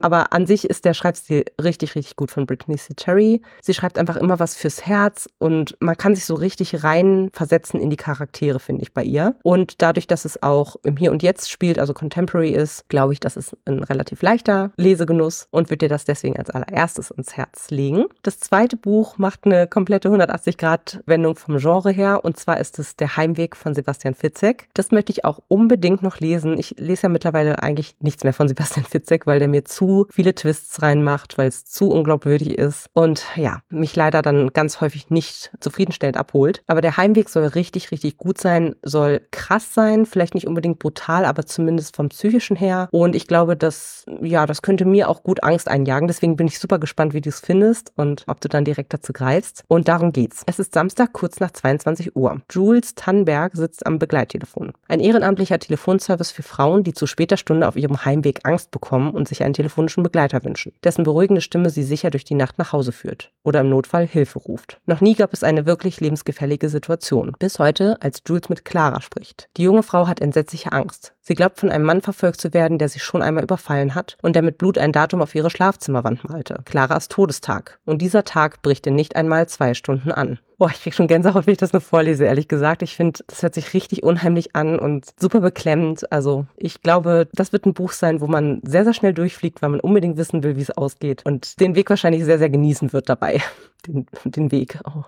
Aber 0.00 0.32
an 0.32 0.46
sich 0.46 0.68
ist 0.68 0.84
der 0.84 0.94
Schreibstil 0.94 1.44
richtig, 1.62 1.94
richtig 1.94 2.16
gut 2.16 2.30
von 2.30 2.46
Brittany 2.46 2.76
C. 2.76 2.94
Cherry. 2.94 3.42
Sie 3.60 3.74
schreibt 3.74 3.98
einfach 3.98 4.16
immer 4.16 4.38
was 4.38 4.56
fürs 4.56 4.86
Herz 4.86 5.28
und 5.38 5.76
man 5.80 5.96
kann 5.96 6.14
sich 6.14 6.24
so 6.24 6.34
richtig 6.34 6.82
rein 6.82 7.28
versetzen 7.32 7.80
in 7.80 7.90
die 7.90 7.96
Charaktere, 7.96 8.58
finde 8.58 8.82
ich, 8.82 8.94
bei 8.94 9.04
ihr. 9.04 9.36
Und 9.42 9.82
dadurch, 9.82 10.06
dass 10.06 10.24
es 10.24 10.42
auch 10.42 10.76
im 10.82 10.96
Hier 10.96 11.12
und 11.12 11.22
Jetzt 11.22 11.50
spielt, 11.50 11.78
also 11.78 11.92
Contemporary 11.92 12.50
ist, 12.50 12.88
glaube 12.88 13.12
ich, 13.12 13.20
das 13.20 13.36
ist 13.36 13.56
ein 13.66 13.82
relativ 13.82 14.22
leichter 14.22 14.72
Lesegenuss 14.76 15.48
und 15.50 15.68
wird 15.70 15.82
dir 15.82 15.88
das 15.88 16.04
deswegen 16.04 16.38
als 16.38 16.50
allererstes 16.50 17.10
ins 17.10 17.36
Herz 17.36 17.70
legen. 17.70 18.06
Das 18.22 18.40
zweite 18.40 18.76
Buch 18.76 19.18
macht 19.18 19.44
eine 19.44 19.66
komplette 19.66 20.08
180-Grad-Wendung 20.08 21.36
vom 21.36 21.58
Genre 21.58 21.90
her 21.90 22.24
und 22.24 22.38
zwar 22.38 22.58
ist 22.58 22.78
es 22.78 22.96
Der 22.96 23.18
Heimweg 23.18 23.54
von 23.54 23.74
Sebastian 23.74 24.14
Fitzek. 24.14 24.68
Das 24.72 24.92
möchte 24.92 25.12
ich 25.12 25.26
auch 25.26 25.40
unbedingt 25.48 26.02
noch 26.02 26.18
lesen. 26.20 26.58
Ich 26.58 26.76
lese 26.78 27.04
ja 27.04 27.08
mittlerweile 27.10 27.62
eigentlich 27.62 27.96
nichts 28.00 28.24
mehr 28.24 28.32
von 28.32 28.48
Sebastian 28.48 28.86
Fitzek, 28.86 29.26
weil 29.26 29.38
der 29.38 29.48
mir 29.48 29.64
zu 29.66 29.89
viele 30.10 30.34
Twists 30.34 30.82
reinmacht, 30.82 31.38
weil 31.38 31.48
es 31.48 31.64
zu 31.64 31.90
unglaubwürdig 31.90 32.58
ist 32.58 32.86
und 32.92 33.24
ja, 33.36 33.62
mich 33.68 33.94
leider 33.96 34.22
dann 34.22 34.52
ganz 34.52 34.80
häufig 34.80 35.10
nicht 35.10 35.50
zufriedenstellend 35.60 36.16
abholt. 36.16 36.62
Aber 36.66 36.80
der 36.80 36.96
Heimweg 36.96 37.28
soll 37.28 37.44
richtig, 37.46 37.90
richtig 37.90 38.16
gut 38.16 38.38
sein, 38.38 38.74
soll 38.82 39.20
krass 39.30 39.74
sein, 39.74 40.06
vielleicht 40.06 40.34
nicht 40.34 40.46
unbedingt 40.46 40.78
brutal, 40.78 41.24
aber 41.24 41.46
zumindest 41.46 41.96
vom 41.96 42.08
psychischen 42.08 42.56
her. 42.56 42.88
Und 42.90 43.14
ich 43.14 43.26
glaube, 43.26 43.56
dass, 43.56 44.04
ja, 44.20 44.46
das 44.46 44.62
könnte 44.62 44.84
mir 44.84 45.08
auch 45.08 45.22
gut 45.22 45.42
Angst 45.42 45.68
einjagen. 45.68 46.08
Deswegen 46.08 46.36
bin 46.36 46.46
ich 46.46 46.58
super 46.58 46.78
gespannt, 46.78 47.14
wie 47.14 47.20
du 47.20 47.28
es 47.28 47.40
findest 47.40 47.92
und 47.96 48.24
ob 48.26 48.40
du 48.40 48.48
dann 48.48 48.64
direkt 48.64 48.92
dazu 48.92 49.12
greifst. 49.12 49.64
Und 49.68 49.88
darum 49.88 50.12
geht's. 50.12 50.42
Es 50.46 50.58
ist 50.58 50.74
Samstag 50.74 51.12
kurz 51.12 51.40
nach 51.40 51.50
22 51.50 52.16
Uhr. 52.16 52.40
Jules 52.50 52.94
Tannberg 52.94 53.54
sitzt 53.54 53.86
am 53.86 53.98
Begleittelefon. 53.98 54.72
Ein 54.88 55.00
ehrenamtlicher 55.00 55.58
Telefonservice 55.58 56.30
für 56.30 56.42
Frauen, 56.42 56.84
die 56.84 56.92
zu 56.92 57.06
später 57.06 57.36
Stunde 57.36 57.68
auf 57.68 57.76
ihrem 57.76 58.04
Heimweg 58.04 58.40
Angst 58.44 58.70
bekommen 58.70 59.10
und 59.10 59.28
sich 59.28 59.42
ein 59.42 59.52
Telefon 59.52 59.79
telefonischen 59.80 60.02
Begleiter 60.02 60.44
wünschen, 60.44 60.72
dessen 60.84 61.04
beruhigende 61.04 61.40
Stimme 61.40 61.70
sie 61.70 61.82
sicher 61.82 62.10
durch 62.10 62.24
die 62.24 62.34
Nacht 62.34 62.58
nach 62.58 62.72
Hause 62.72 62.92
führt 62.92 63.32
oder 63.42 63.60
im 63.60 63.70
Notfall 63.70 64.06
Hilfe 64.06 64.38
ruft. 64.38 64.78
Noch 64.84 65.00
nie 65.00 65.14
gab 65.14 65.32
es 65.32 65.42
eine 65.42 65.64
wirklich 65.64 66.00
lebensgefährliche 66.00 66.68
Situation. 66.68 67.32
Bis 67.38 67.58
heute, 67.58 67.96
als 68.00 68.22
Jules 68.26 68.48
mit 68.50 68.64
Clara 68.64 69.00
spricht. 69.00 69.48
Die 69.56 69.62
junge 69.62 69.82
Frau 69.82 70.06
hat 70.06 70.20
entsetzliche 70.20 70.72
Angst. 70.72 71.14
Sie 71.20 71.34
glaubt, 71.34 71.58
von 71.60 71.70
einem 71.70 71.84
Mann 71.84 72.02
verfolgt 72.02 72.40
zu 72.40 72.52
werden, 72.52 72.78
der 72.78 72.88
sie 72.88 72.98
schon 72.98 73.22
einmal 73.22 73.44
überfallen 73.44 73.94
hat 73.94 74.18
und 74.22 74.34
der 74.34 74.42
mit 74.42 74.58
Blut 74.58 74.76
ein 74.76 74.92
Datum 74.92 75.22
auf 75.22 75.34
ihre 75.34 75.50
Schlafzimmerwand 75.50 76.28
malte. 76.28 76.60
Claras 76.64 77.08
Todestag. 77.08 77.78
Und 77.86 78.02
dieser 78.02 78.24
Tag 78.24 78.62
bricht 78.62 78.86
in 78.86 78.94
nicht 78.94 79.16
einmal 79.16 79.48
zwei 79.48 79.74
Stunden 79.74 80.12
an. 80.12 80.38
Boah, 80.60 80.68
ich 80.68 80.82
krieg 80.82 80.92
schon 80.92 81.06
Gänsehaut, 81.06 81.46
wenn 81.46 81.52
ich 81.52 81.58
das 81.58 81.72
nur 81.72 81.80
vorlese, 81.80 82.26
ehrlich 82.26 82.46
gesagt. 82.46 82.82
Ich 82.82 82.94
finde, 82.94 83.20
das 83.28 83.42
hört 83.42 83.54
sich 83.54 83.72
richtig 83.72 84.02
unheimlich 84.02 84.54
an 84.54 84.78
und 84.78 85.06
super 85.18 85.40
beklemmend. 85.40 86.12
Also 86.12 86.44
ich 86.58 86.82
glaube, 86.82 87.28
das 87.32 87.54
wird 87.54 87.64
ein 87.64 87.72
Buch 87.72 87.92
sein, 87.92 88.20
wo 88.20 88.26
man 88.26 88.60
sehr, 88.62 88.84
sehr 88.84 88.92
schnell 88.92 89.14
durchfliegt, 89.14 89.62
weil 89.62 89.70
man 89.70 89.80
unbedingt 89.80 90.18
wissen 90.18 90.42
will, 90.42 90.56
wie 90.56 90.60
es 90.60 90.70
ausgeht 90.70 91.24
und 91.24 91.58
den 91.60 91.76
Weg 91.76 91.88
wahrscheinlich 91.88 92.26
sehr, 92.26 92.38
sehr 92.38 92.50
genießen 92.50 92.92
wird 92.92 93.08
dabei 93.08 93.40
den, 93.82 94.06
den 94.24 94.52
Weg. 94.52 94.78
Oh. 94.84 95.04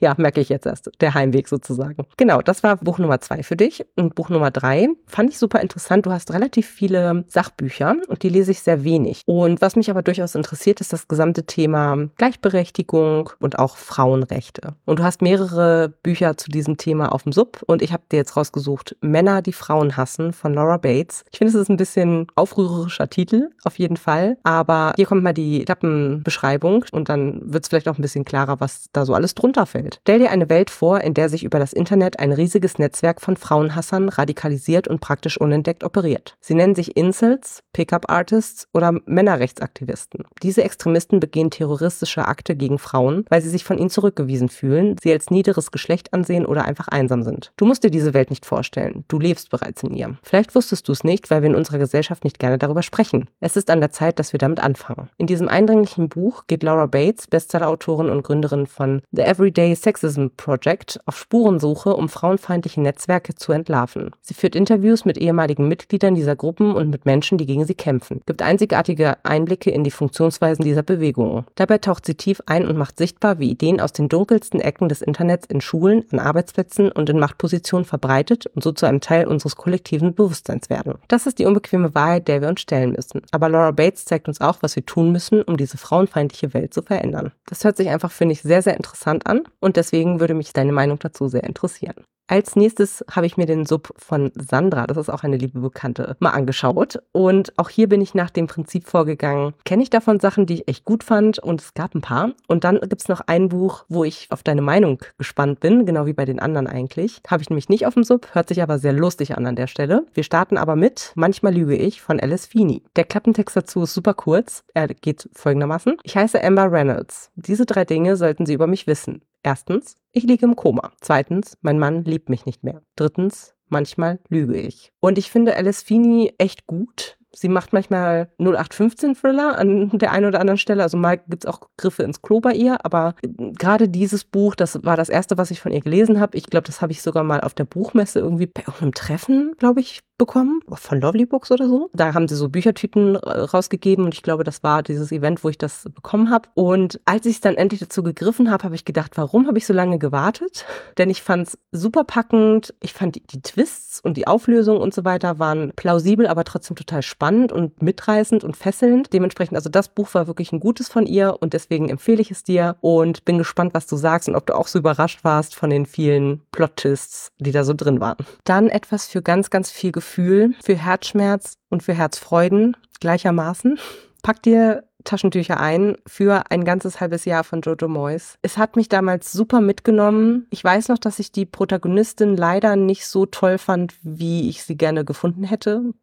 Ja, 0.00 0.14
merke 0.16 0.40
ich 0.40 0.48
jetzt 0.48 0.66
erst. 0.66 0.90
Der 1.00 1.14
Heimweg 1.14 1.48
sozusagen. 1.48 2.06
Genau, 2.16 2.40
das 2.40 2.62
war 2.62 2.76
Buch 2.76 2.98
Nummer 2.98 3.20
zwei 3.20 3.42
für 3.42 3.56
dich. 3.56 3.84
Und 3.96 4.14
Buch 4.14 4.30
Nummer 4.30 4.50
drei 4.50 4.88
fand 5.06 5.30
ich 5.30 5.38
super 5.38 5.60
interessant. 5.60 6.06
Du 6.06 6.10
hast 6.10 6.32
relativ 6.32 6.66
viele 6.66 7.24
Sachbücher 7.28 7.96
und 8.08 8.22
die 8.22 8.28
lese 8.28 8.52
ich 8.52 8.60
sehr 8.60 8.84
wenig. 8.84 9.22
Und 9.26 9.60
was 9.60 9.76
mich 9.76 9.90
aber 9.90 10.02
durchaus 10.02 10.34
interessiert, 10.34 10.80
ist 10.80 10.92
das 10.92 11.08
gesamte 11.08 11.44
Thema 11.44 12.08
Gleichberechtigung 12.16 13.30
und 13.40 13.58
auch 13.58 13.76
Frauenrechte. 13.76 14.74
Und 14.86 14.98
du 14.98 15.02
hast 15.02 15.22
mehrere 15.22 15.92
Bücher 16.02 16.36
zu 16.36 16.50
diesem 16.50 16.76
Thema 16.76 17.12
auf 17.12 17.24
dem 17.24 17.32
Sub. 17.32 17.62
Und 17.66 17.82
ich 17.82 17.92
habe 17.92 18.02
dir 18.10 18.16
jetzt 18.16 18.36
rausgesucht 18.36 18.96
Männer, 19.00 19.42
die 19.42 19.52
Frauen 19.52 19.96
hassen 19.96 20.32
von 20.32 20.54
Laura 20.54 20.78
Bates. 20.78 21.24
Ich 21.30 21.38
finde, 21.38 21.52
es 21.52 21.60
ist 21.60 21.68
ein 21.68 21.76
bisschen 21.76 22.26
aufrührerischer 22.34 23.08
Titel, 23.10 23.50
auf 23.64 23.78
jeden 23.78 23.96
Fall. 23.96 24.38
Aber 24.42 24.92
hier 24.96 25.06
kommt 25.06 25.22
mal 25.22 25.34
die 25.34 25.64
Klappenbeschreibung 25.64 26.84
und 26.92 27.08
dann 27.08 27.52
wird 27.52 27.64
es 27.64 27.68
vielleicht 27.68 27.88
auch 27.88 27.98
ein 27.98 28.02
bisschen 28.02 28.09
bisschen 28.10 28.24
klarer, 28.24 28.58
was 28.60 28.86
da 28.92 29.04
so 29.04 29.14
alles 29.14 29.34
drunter 29.34 29.66
fällt. 29.66 30.00
Stell 30.02 30.18
dir 30.18 30.30
eine 30.30 30.50
Welt 30.50 30.70
vor, 30.70 31.00
in 31.00 31.14
der 31.14 31.28
sich 31.28 31.44
über 31.44 31.60
das 31.60 31.72
Internet 31.72 32.18
ein 32.18 32.32
riesiges 32.32 32.78
Netzwerk 32.78 33.20
von 33.20 33.36
Frauenhassern 33.36 34.08
radikalisiert 34.08 34.88
und 34.88 35.00
praktisch 35.00 35.40
unentdeckt 35.40 35.84
operiert. 35.84 36.36
Sie 36.40 36.54
nennen 36.54 36.74
sich 36.74 36.96
Incels, 36.96 37.62
Pickup-Artists 37.72 38.66
oder 38.74 38.92
Männerrechtsaktivisten. 39.06 40.24
Diese 40.42 40.64
Extremisten 40.64 41.20
begehen 41.20 41.50
terroristische 41.50 42.26
Akte 42.26 42.56
gegen 42.56 42.78
Frauen, 42.78 43.24
weil 43.28 43.42
sie 43.42 43.48
sich 43.48 43.62
von 43.62 43.78
ihnen 43.78 43.90
zurückgewiesen 43.90 44.48
fühlen, 44.48 44.96
sie 45.00 45.12
als 45.12 45.30
niederes 45.30 45.70
Geschlecht 45.70 46.12
ansehen 46.12 46.46
oder 46.46 46.64
einfach 46.64 46.88
einsam 46.88 47.22
sind. 47.22 47.52
Du 47.56 47.64
musst 47.64 47.84
dir 47.84 47.90
diese 47.90 48.12
Welt 48.12 48.30
nicht 48.30 48.44
vorstellen. 48.44 49.04
Du 49.06 49.20
lebst 49.20 49.50
bereits 49.50 49.84
in 49.84 49.94
ihr. 49.94 50.18
Vielleicht 50.22 50.54
wusstest 50.56 50.88
du 50.88 50.92
es 50.92 51.04
nicht, 51.04 51.30
weil 51.30 51.42
wir 51.42 51.50
in 51.50 51.54
unserer 51.54 51.78
Gesellschaft 51.78 52.24
nicht 52.24 52.40
gerne 52.40 52.58
darüber 52.58 52.82
sprechen. 52.82 53.28
Es 53.38 53.56
ist 53.56 53.70
an 53.70 53.80
der 53.80 53.92
Zeit, 53.92 54.18
dass 54.18 54.32
wir 54.32 54.38
damit 54.38 54.60
anfangen. 54.60 55.10
In 55.16 55.28
diesem 55.28 55.48
eindringlichen 55.48 56.08
Buch 56.08 56.44
geht 56.48 56.64
Laura 56.64 56.86
Bates, 56.86 57.28
Bestsellerautorin 57.28 57.99
Autorin 58.00 58.10
und 58.10 58.22
Gründerin 58.22 58.66
von 58.66 59.02
The 59.12 59.22
Everyday 59.22 59.74
Sexism 59.74 60.28
Project 60.36 60.98
auf 61.06 61.18
Spurensuche, 61.18 61.94
um 61.94 62.08
frauenfeindliche 62.08 62.80
Netzwerke 62.80 63.34
zu 63.34 63.52
entlarven. 63.52 64.10
Sie 64.22 64.34
führt 64.34 64.56
Interviews 64.56 65.04
mit 65.04 65.18
ehemaligen 65.18 65.68
Mitgliedern 65.68 66.14
dieser 66.14 66.36
Gruppen 66.36 66.74
und 66.74 66.90
mit 66.90 67.04
Menschen, 67.04 67.36
die 67.36 67.46
gegen 67.46 67.66
sie 67.66 67.74
kämpfen, 67.74 68.22
gibt 68.26 68.42
einzigartige 68.42 69.16
Einblicke 69.24 69.70
in 69.70 69.84
die 69.84 69.90
Funktionsweisen 69.90 70.64
dieser 70.64 70.82
Bewegungen. 70.82 71.44
Dabei 71.56 71.78
taucht 71.78 72.06
sie 72.06 72.14
tief 72.14 72.40
ein 72.46 72.66
und 72.66 72.78
macht 72.78 72.96
sichtbar, 72.96 73.38
wie 73.38 73.50
Ideen 73.50 73.80
aus 73.80 73.92
den 73.92 74.08
dunkelsten 74.08 74.60
Ecken 74.60 74.88
des 74.88 75.02
Internets 75.02 75.46
in 75.46 75.60
Schulen, 75.60 76.04
an 76.10 76.20
Arbeitsplätzen 76.20 76.90
und 76.90 77.10
in 77.10 77.18
Machtpositionen 77.18 77.84
verbreitet 77.84 78.46
und 78.54 78.64
so 78.64 78.72
zu 78.72 78.86
einem 78.86 79.00
Teil 79.00 79.26
unseres 79.26 79.56
kollektiven 79.56 80.14
Bewusstseins 80.14 80.70
werden. 80.70 80.94
Das 81.08 81.26
ist 81.26 81.38
die 81.38 81.46
unbequeme 81.46 81.94
Wahrheit, 81.94 82.28
der 82.28 82.40
wir 82.40 82.48
uns 82.48 82.60
stellen 82.60 82.92
müssen. 82.92 83.22
Aber 83.30 83.48
Laura 83.48 83.72
Bates 83.72 84.04
zeigt 84.04 84.28
uns 84.28 84.40
auch, 84.40 84.58
was 84.62 84.76
wir 84.76 84.86
tun 84.86 85.12
müssen, 85.12 85.42
um 85.42 85.56
diese 85.56 85.76
frauenfeindliche 85.76 86.54
Welt 86.54 86.72
zu 86.72 86.82
verändern. 86.82 87.32
Das 87.46 87.64
hört 87.64 87.76
sich 87.76 87.89
einfach, 87.90 88.10
finde 88.12 88.32
ich, 88.32 88.42
sehr, 88.42 88.62
sehr 88.62 88.76
interessant 88.76 89.26
an 89.26 89.42
und 89.60 89.76
deswegen 89.76 90.20
würde 90.20 90.34
mich 90.34 90.52
deine 90.52 90.72
Meinung 90.72 90.98
dazu 90.98 91.28
sehr 91.28 91.44
interessieren. 91.44 92.04
Als 92.30 92.54
nächstes 92.54 93.04
habe 93.10 93.26
ich 93.26 93.36
mir 93.36 93.46
den 93.46 93.66
Sub 93.66 93.92
von 93.96 94.30
Sandra, 94.36 94.86
das 94.86 94.96
ist 94.96 95.08
auch 95.08 95.24
eine 95.24 95.36
liebe 95.36 95.58
Bekannte, 95.58 96.16
mal 96.20 96.30
angeschaut. 96.30 97.02
Und 97.10 97.52
auch 97.58 97.68
hier 97.68 97.88
bin 97.88 98.00
ich 98.00 98.14
nach 98.14 98.30
dem 98.30 98.46
Prinzip 98.46 98.86
vorgegangen. 98.86 99.52
Kenne 99.64 99.82
ich 99.82 99.90
davon 99.90 100.20
Sachen, 100.20 100.46
die 100.46 100.54
ich 100.54 100.68
echt 100.68 100.84
gut 100.84 101.02
fand 101.02 101.40
und 101.40 101.60
es 101.60 101.74
gab 101.74 101.92
ein 101.92 102.02
paar. 102.02 102.30
Und 102.46 102.62
dann 102.62 102.78
gibt 102.78 103.00
es 103.00 103.08
noch 103.08 103.20
ein 103.26 103.48
Buch, 103.48 103.84
wo 103.88 104.04
ich 104.04 104.28
auf 104.30 104.44
deine 104.44 104.62
Meinung 104.62 105.00
gespannt 105.18 105.58
bin, 105.58 105.86
genau 105.86 106.06
wie 106.06 106.12
bei 106.12 106.24
den 106.24 106.38
anderen 106.38 106.68
eigentlich. 106.68 107.20
Habe 107.26 107.42
ich 107.42 107.50
nämlich 107.50 107.68
nicht 107.68 107.84
auf 107.84 107.94
dem 107.94 108.04
Sub, 108.04 108.28
hört 108.32 108.46
sich 108.46 108.62
aber 108.62 108.78
sehr 108.78 108.92
lustig 108.92 109.36
an 109.36 109.44
an 109.44 109.56
der 109.56 109.66
Stelle. 109.66 110.06
Wir 110.14 110.22
starten 110.22 110.56
aber 110.56 110.76
mit 110.76 111.10
Manchmal 111.16 111.56
lüge 111.56 111.74
ich 111.74 112.00
von 112.00 112.20
Alice 112.20 112.46
Feeney. 112.46 112.84
Der 112.94 113.06
Klappentext 113.06 113.56
dazu 113.56 113.82
ist 113.82 113.94
super 113.94 114.14
kurz. 114.14 114.62
Er 114.72 114.86
geht 114.86 115.28
folgendermaßen. 115.34 115.96
Ich 116.04 116.16
heiße 116.16 116.40
Amber 116.44 116.70
Reynolds. 116.70 117.32
Diese 117.34 117.66
drei 117.66 117.84
Dinge 117.84 118.14
sollten 118.16 118.46
Sie 118.46 118.54
über 118.54 118.68
mich 118.68 118.86
wissen. 118.86 119.20
Erstens, 119.42 119.96
ich 120.12 120.24
liege 120.24 120.44
im 120.44 120.56
Koma. 120.56 120.92
Zweitens, 121.00 121.56
mein 121.62 121.78
Mann 121.78 122.04
liebt 122.04 122.28
mich 122.28 122.46
nicht 122.46 122.62
mehr. 122.62 122.82
Drittens, 122.96 123.54
manchmal 123.68 124.20
lüge 124.28 124.58
ich. 124.58 124.92
Und 125.00 125.18
ich 125.18 125.30
finde 125.30 125.56
Alice 125.56 125.82
Feeney 125.82 126.34
echt 126.38 126.66
gut. 126.66 127.16
Sie 127.32 127.48
macht 127.48 127.72
manchmal 127.72 128.28
0815-Thriller 128.40 129.56
an 129.56 129.90
der 129.92 130.10
einen 130.10 130.26
oder 130.26 130.40
anderen 130.40 130.58
Stelle. 130.58 130.82
Also 130.82 130.96
mal 130.96 131.18
gibt 131.18 131.44
es 131.44 131.50
auch 131.50 131.60
Griffe 131.76 132.02
ins 132.02 132.22
Klo 132.22 132.40
bei 132.40 132.52
ihr. 132.52 132.84
Aber 132.84 133.14
gerade 133.22 133.88
dieses 133.88 134.24
Buch, 134.24 134.54
das 134.56 134.82
war 134.84 134.96
das 134.96 135.08
erste, 135.08 135.38
was 135.38 135.50
ich 135.50 135.60
von 135.60 135.72
ihr 135.72 135.80
gelesen 135.80 136.20
habe. 136.20 136.36
Ich 136.36 136.46
glaube, 136.46 136.66
das 136.66 136.82
habe 136.82 136.92
ich 136.92 137.02
sogar 137.02 137.22
mal 137.22 137.40
auf 137.40 137.54
der 137.54 137.64
Buchmesse 137.64 138.18
irgendwie 138.18 138.46
bei 138.46 138.62
irgendeinem 138.62 138.94
Treffen, 138.94 139.52
glaube 139.58 139.80
ich, 139.80 140.00
bekommen, 140.18 140.60
von 140.70 141.00
Lovely 141.00 141.24
Books 141.24 141.50
oder 141.50 141.66
so. 141.66 141.88
Da 141.94 142.12
haben 142.12 142.28
sie 142.28 142.34
so 142.34 142.50
Büchertüten 142.50 143.16
rausgegeben 143.16 144.04
und 144.04 144.12
ich 144.12 144.22
glaube, 144.22 144.44
das 144.44 144.62
war 144.62 144.82
dieses 144.82 145.12
Event, 145.12 145.42
wo 145.44 145.48
ich 145.48 145.56
das 145.56 145.84
bekommen 145.94 146.28
habe. 146.28 146.48
Und 146.52 147.00
als 147.06 147.24
ich 147.24 147.36
es 147.36 147.40
dann 147.40 147.54
endlich 147.54 147.80
dazu 147.80 148.02
gegriffen 148.02 148.50
habe, 148.50 148.64
habe 148.64 148.74
ich 148.74 148.84
gedacht, 148.84 149.12
warum 149.14 149.46
habe 149.46 149.56
ich 149.56 149.66
so 149.66 149.72
lange 149.72 149.98
gewartet? 149.98 150.66
Denn 150.98 151.08
ich 151.08 151.22
fand 151.22 151.48
es 151.48 151.58
super 151.72 152.04
packend. 152.04 152.74
Ich 152.80 152.92
fand 152.92 153.16
die, 153.16 153.26
die 153.26 153.40
Twists 153.40 154.00
und 154.00 154.18
die 154.18 154.26
Auflösung 154.26 154.76
und 154.78 154.92
so 154.92 155.06
weiter 155.06 155.38
waren 155.38 155.72
plausibel, 155.74 156.26
aber 156.26 156.44
trotzdem 156.44 156.76
total 156.76 157.00
spannend 157.02 157.19
und 157.20 157.82
mitreißend 157.82 158.42
und 158.44 158.56
fesselnd. 158.56 159.12
Dementsprechend, 159.12 159.56
also 159.56 159.68
das 159.68 159.88
Buch 159.88 160.14
war 160.14 160.26
wirklich 160.26 160.52
ein 160.52 160.60
gutes 160.60 160.88
von 160.88 161.06
ihr 161.06 161.36
und 161.40 161.52
deswegen 161.52 161.88
empfehle 161.88 162.20
ich 162.20 162.30
es 162.30 162.42
dir 162.42 162.76
und 162.80 163.24
bin 163.24 163.38
gespannt, 163.38 163.74
was 163.74 163.86
du 163.86 163.96
sagst 163.96 164.28
und 164.28 164.34
ob 164.34 164.46
du 164.46 164.56
auch 164.56 164.66
so 164.66 164.78
überrascht 164.78 165.22
warst 165.22 165.54
von 165.54 165.70
den 165.70 165.86
vielen 165.86 166.40
Plot-Twists, 166.52 167.32
die 167.38 167.52
da 167.52 167.64
so 167.64 167.74
drin 167.74 168.00
waren. 168.00 168.24
Dann 168.44 168.68
etwas 168.68 169.06
für 169.06 169.22
ganz, 169.22 169.50
ganz 169.50 169.70
viel 169.70 169.92
Gefühl 169.92 170.54
für 170.62 170.76
Herzschmerz 170.76 171.54
und 171.68 171.82
für 171.82 171.94
Herzfreuden 171.94 172.76
gleichermaßen. 173.00 173.78
Pack 174.22 174.42
dir 174.42 174.84
Taschentücher 175.04 175.58
ein 175.58 175.96
für 176.06 176.50
ein 176.50 176.64
ganzes 176.64 177.00
halbes 177.00 177.24
Jahr 177.24 177.44
von 177.44 177.62
Jojo 177.62 177.88
Moyes. 177.88 178.38
Es 178.42 178.58
hat 178.58 178.76
mich 178.76 178.88
damals 178.88 179.32
super 179.32 179.60
mitgenommen. 179.60 180.46
Ich 180.50 180.62
weiß 180.62 180.88
noch, 180.88 180.98
dass 180.98 181.18
ich 181.18 181.32
die 181.32 181.46
Protagonistin 181.46 182.36
leider 182.36 182.76
nicht 182.76 183.06
so 183.06 183.26
toll 183.26 183.58
fand, 183.58 183.94
wie 184.02 184.48
ich 184.48 184.62
sie 184.64 184.76
gerne 184.76 185.04
gefunden 185.04 185.44
hätte. 185.44 185.94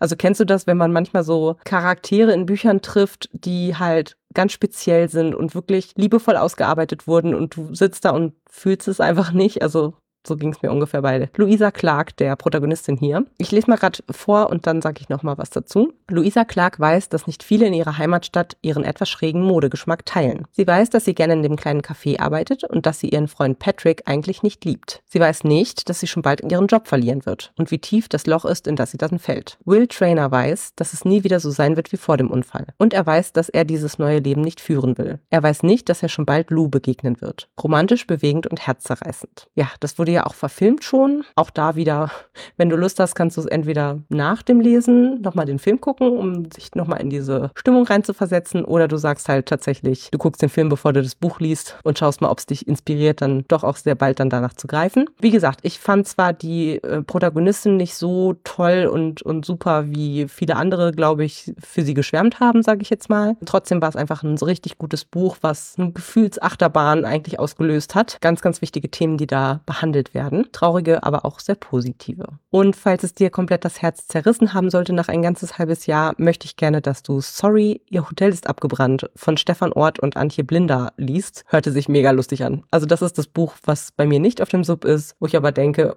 Also 0.00 0.16
kennst 0.16 0.40
du 0.40 0.44
das, 0.44 0.66
wenn 0.66 0.76
man 0.76 0.92
manchmal 0.92 1.24
so 1.24 1.56
Charaktere 1.64 2.32
in 2.32 2.46
Büchern 2.46 2.80
trifft, 2.80 3.28
die 3.32 3.76
halt 3.76 4.16
ganz 4.34 4.52
speziell 4.52 5.08
sind 5.08 5.34
und 5.34 5.54
wirklich 5.54 5.92
liebevoll 5.96 6.36
ausgearbeitet 6.36 7.06
wurden 7.06 7.34
und 7.34 7.56
du 7.56 7.74
sitzt 7.74 8.04
da 8.04 8.10
und 8.10 8.34
fühlst 8.48 8.88
es 8.88 9.00
einfach 9.00 9.32
nicht. 9.32 9.62
Also 9.62 9.94
so 10.28 10.36
ging 10.36 10.52
es 10.52 10.62
mir 10.62 10.70
ungefähr 10.70 11.02
bei 11.02 11.30
Louisa 11.36 11.70
Clark, 11.70 12.16
der 12.18 12.36
Protagonistin 12.36 12.96
hier. 12.96 13.24
Ich 13.38 13.50
lese 13.50 13.68
mal 13.68 13.76
gerade 13.76 13.98
vor 14.10 14.50
und 14.50 14.66
dann 14.66 14.82
sage 14.82 15.00
ich 15.00 15.08
noch 15.08 15.22
mal 15.22 15.38
was 15.38 15.50
dazu. 15.50 15.92
Louisa 16.08 16.44
Clark 16.44 16.78
weiß, 16.78 17.08
dass 17.08 17.26
nicht 17.26 17.42
viele 17.42 17.66
in 17.66 17.74
ihrer 17.74 17.98
Heimatstadt 17.98 18.56
ihren 18.62 18.84
etwas 18.84 19.08
schrägen 19.08 19.42
Modegeschmack 19.42 20.06
teilen. 20.06 20.46
Sie 20.52 20.66
weiß, 20.66 20.90
dass 20.90 21.04
sie 21.04 21.14
gerne 21.14 21.32
in 21.32 21.42
dem 21.42 21.56
kleinen 21.56 21.82
Café 21.82 22.20
arbeitet 22.20 22.64
und 22.64 22.86
dass 22.86 23.00
sie 23.00 23.08
ihren 23.08 23.28
Freund 23.28 23.58
Patrick 23.58 24.02
eigentlich 24.06 24.42
nicht 24.42 24.64
liebt. 24.64 25.02
Sie 25.06 25.20
weiß 25.20 25.44
nicht, 25.44 25.88
dass 25.88 26.00
sie 26.00 26.06
schon 26.06 26.22
bald 26.22 26.40
ihren 26.50 26.66
Job 26.66 26.86
verlieren 26.86 27.26
wird 27.26 27.52
und 27.56 27.70
wie 27.70 27.78
tief 27.78 28.08
das 28.08 28.26
Loch 28.26 28.44
ist, 28.44 28.66
in 28.66 28.76
das 28.76 28.90
sie 28.90 28.98
dann 28.98 29.18
fällt. 29.18 29.58
Will 29.64 29.86
Trainer 29.86 30.30
weiß, 30.30 30.74
dass 30.76 30.92
es 30.92 31.04
nie 31.04 31.24
wieder 31.24 31.40
so 31.40 31.50
sein 31.50 31.76
wird 31.76 31.92
wie 31.92 31.96
vor 31.96 32.16
dem 32.16 32.30
Unfall. 32.30 32.66
Und 32.76 32.94
er 32.94 33.06
weiß, 33.06 33.32
dass 33.32 33.48
er 33.48 33.64
dieses 33.64 33.98
neue 33.98 34.18
Leben 34.18 34.42
nicht 34.42 34.60
führen 34.60 34.98
will. 34.98 35.18
Er 35.30 35.42
weiß 35.42 35.62
nicht, 35.62 35.88
dass 35.88 36.02
er 36.02 36.08
schon 36.08 36.26
bald 36.26 36.50
Lou 36.50 36.68
begegnen 36.68 37.20
wird. 37.20 37.48
Romantisch, 37.62 38.06
bewegend 38.06 38.46
und 38.46 38.66
herzzerreißend. 38.66 39.48
Ja, 39.54 39.70
das 39.80 39.98
wurde 39.98 40.12
ja 40.12 40.17
ja 40.18 40.26
auch 40.26 40.34
verfilmt 40.34 40.84
schon. 40.84 41.24
Auch 41.36 41.50
da 41.50 41.76
wieder, 41.76 42.10
wenn 42.56 42.68
du 42.68 42.76
Lust 42.76 43.00
hast, 43.00 43.14
kannst 43.14 43.36
du 43.36 43.40
es 43.40 43.46
entweder 43.46 43.98
nach 44.08 44.42
dem 44.42 44.60
Lesen 44.60 45.20
nochmal 45.22 45.46
den 45.46 45.58
Film 45.58 45.80
gucken, 45.80 46.10
um 46.10 46.50
sich 46.50 46.74
nochmal 46.74 47.00
in 47.00 47.10
diese 47.10 47.50
Stimmung 47.54 47.84
reinzuversetzen. 47.84 48.64
Oder 48.64 48.88
du 48.88 48.96
sagst 48.96 49.28
halt 49.28 49.46
tatsächlich, 49.46 50.10
du 50.10 50.18
guckst 50.18 50.42
den 50.42 50.48
Film, 50.48 50.68
bevor 50.68 50.92
du 50.92 51.02
das 51.02 51.14
Buch 51.14 51.40
liest 51.40 51.78
und 51.84 51.98
schaust 51.98 52.20
mal, 52.20 52.30
ob 52.30 52.38
es 52.38 52.46
dich 52.46 52.66
inspiriert, 52.66 53.22
dann 53.22 53.44
doch 53.48 53.64
auch 53.64 53.76
sehr 53.76 53.94
bald 53.94 54.20
dann 54.20 54.30
danach 54.30 54.54
zu 54.54 54.66
greifen. 54.66 55.06
Wie 55.20 55.30
gesagt, 55.30 55.60
ich 55.62 55.78
fand 55.78 56.08
zwar 56.08 56.32
die 56.32 56.82
äh, 56.82 57.02
Protagonistin 57.02 57.76
nicht 57.76 57.94
so 57.94 58.34
toll 58.44 58.88
und, 58.92 59.22
und 59.22 59.44
super, 59.44 59.88
wie 59.88 60.26
viele 60.28 60.56
andere, 60.56 60.92
glaube 60.92 61.24
ich, 61.24 61.52
für 61.58 61.82
sie 61.82 61.94
geschwärmt 61.94 62.40
haben, 62.40 62.62
sage 62.62 62.82
ich 62.82 62.90
jetzt 62.90 63.08
mal. 63.08 63.36
Trotzdem 63.46 63.80
war 63.80 63.88
es 63.88 63.96
einfach 63.96 64.22
ein 64.22 64.36
so 64.36 64.46
richtig 64.46 64.78
gutes 64.78 65.04
Buch, 65.04 65.36
was 65.40 65.74
eine 65.78 65.92
Gefühlsachterbahn 65.92 67.04
eigentlich 67.04 67.38
ausgelöst 67.38 67.94
hat. 67.94 68.18
Ganz, 68.20 68.42
ganz 68.42 68.60
wichtige 68.60 68.90
Themen, 68.90 69.16
die 69.16 69.28
da 69.28 69.60
behandelt 69.64 70.07
behandelt 70.12 70.14
werden. 70.14 70.52
Traurige, 70.52 71.02
aber 71.02 71.24
auch 71.24 71.40
sehr 71.40 71.54
positive. 71.54 72.26
Und 72.50 72.76
falls 72.76 73.04
es 73.04 73.14
dir 73.14 73.30
komplett 73.30 73.64
das 73.64 73.82
Herz 73.82 74.06
zerrissen 74.06 74.54
haben 74.54 74.70
sollte 74.70 74.92
nach 74.92 75.08
ein 75.08 75.22
ganzes 75.22 75.58
halbes 75.58 75.86
Jahr, 75.86 76.14
möchte 76.18 76.46
ich 76.46 76.56
gerne, 76.56 76.80
dass 76.80 77.02
du 77.02 77.20
Sorry, 77.20 77.82
ihr 77.88 78.08
Hotel 78.08 78.30
ist 78.30 78.46
abgebrannt 78.46 79.10
von 79.16 79.36
Stefan 79.36 79.72
Ort 79.72 79.98
und 79.98 80.16
Antje 80.16 80.44
Blinder 80.44 80.92
liest. 80.96 81.44
Hörte 81.48 81.72
sich 81.72 81.88
mega 81.88 82.10
lustig 82.10 82.44
an. 82.44 82.64
Also 82.70 82.86
das 82.86 83.02
ist 83.02 83.18
das 83.18 83.26
Buch, 83.26 83.54
was 83.64 83.92
bei 83.92 84.06
mir 84.06 84.20
nicht 84.20 84.40
auf 84.42 84.48
dem 84.48 84.64
Sub 84.64 84.84
ist, 84.84 85.16
wo 85.20 85.26
ich 85.26 85.36
aber 85.36 85.52
denke, 85.52 85.96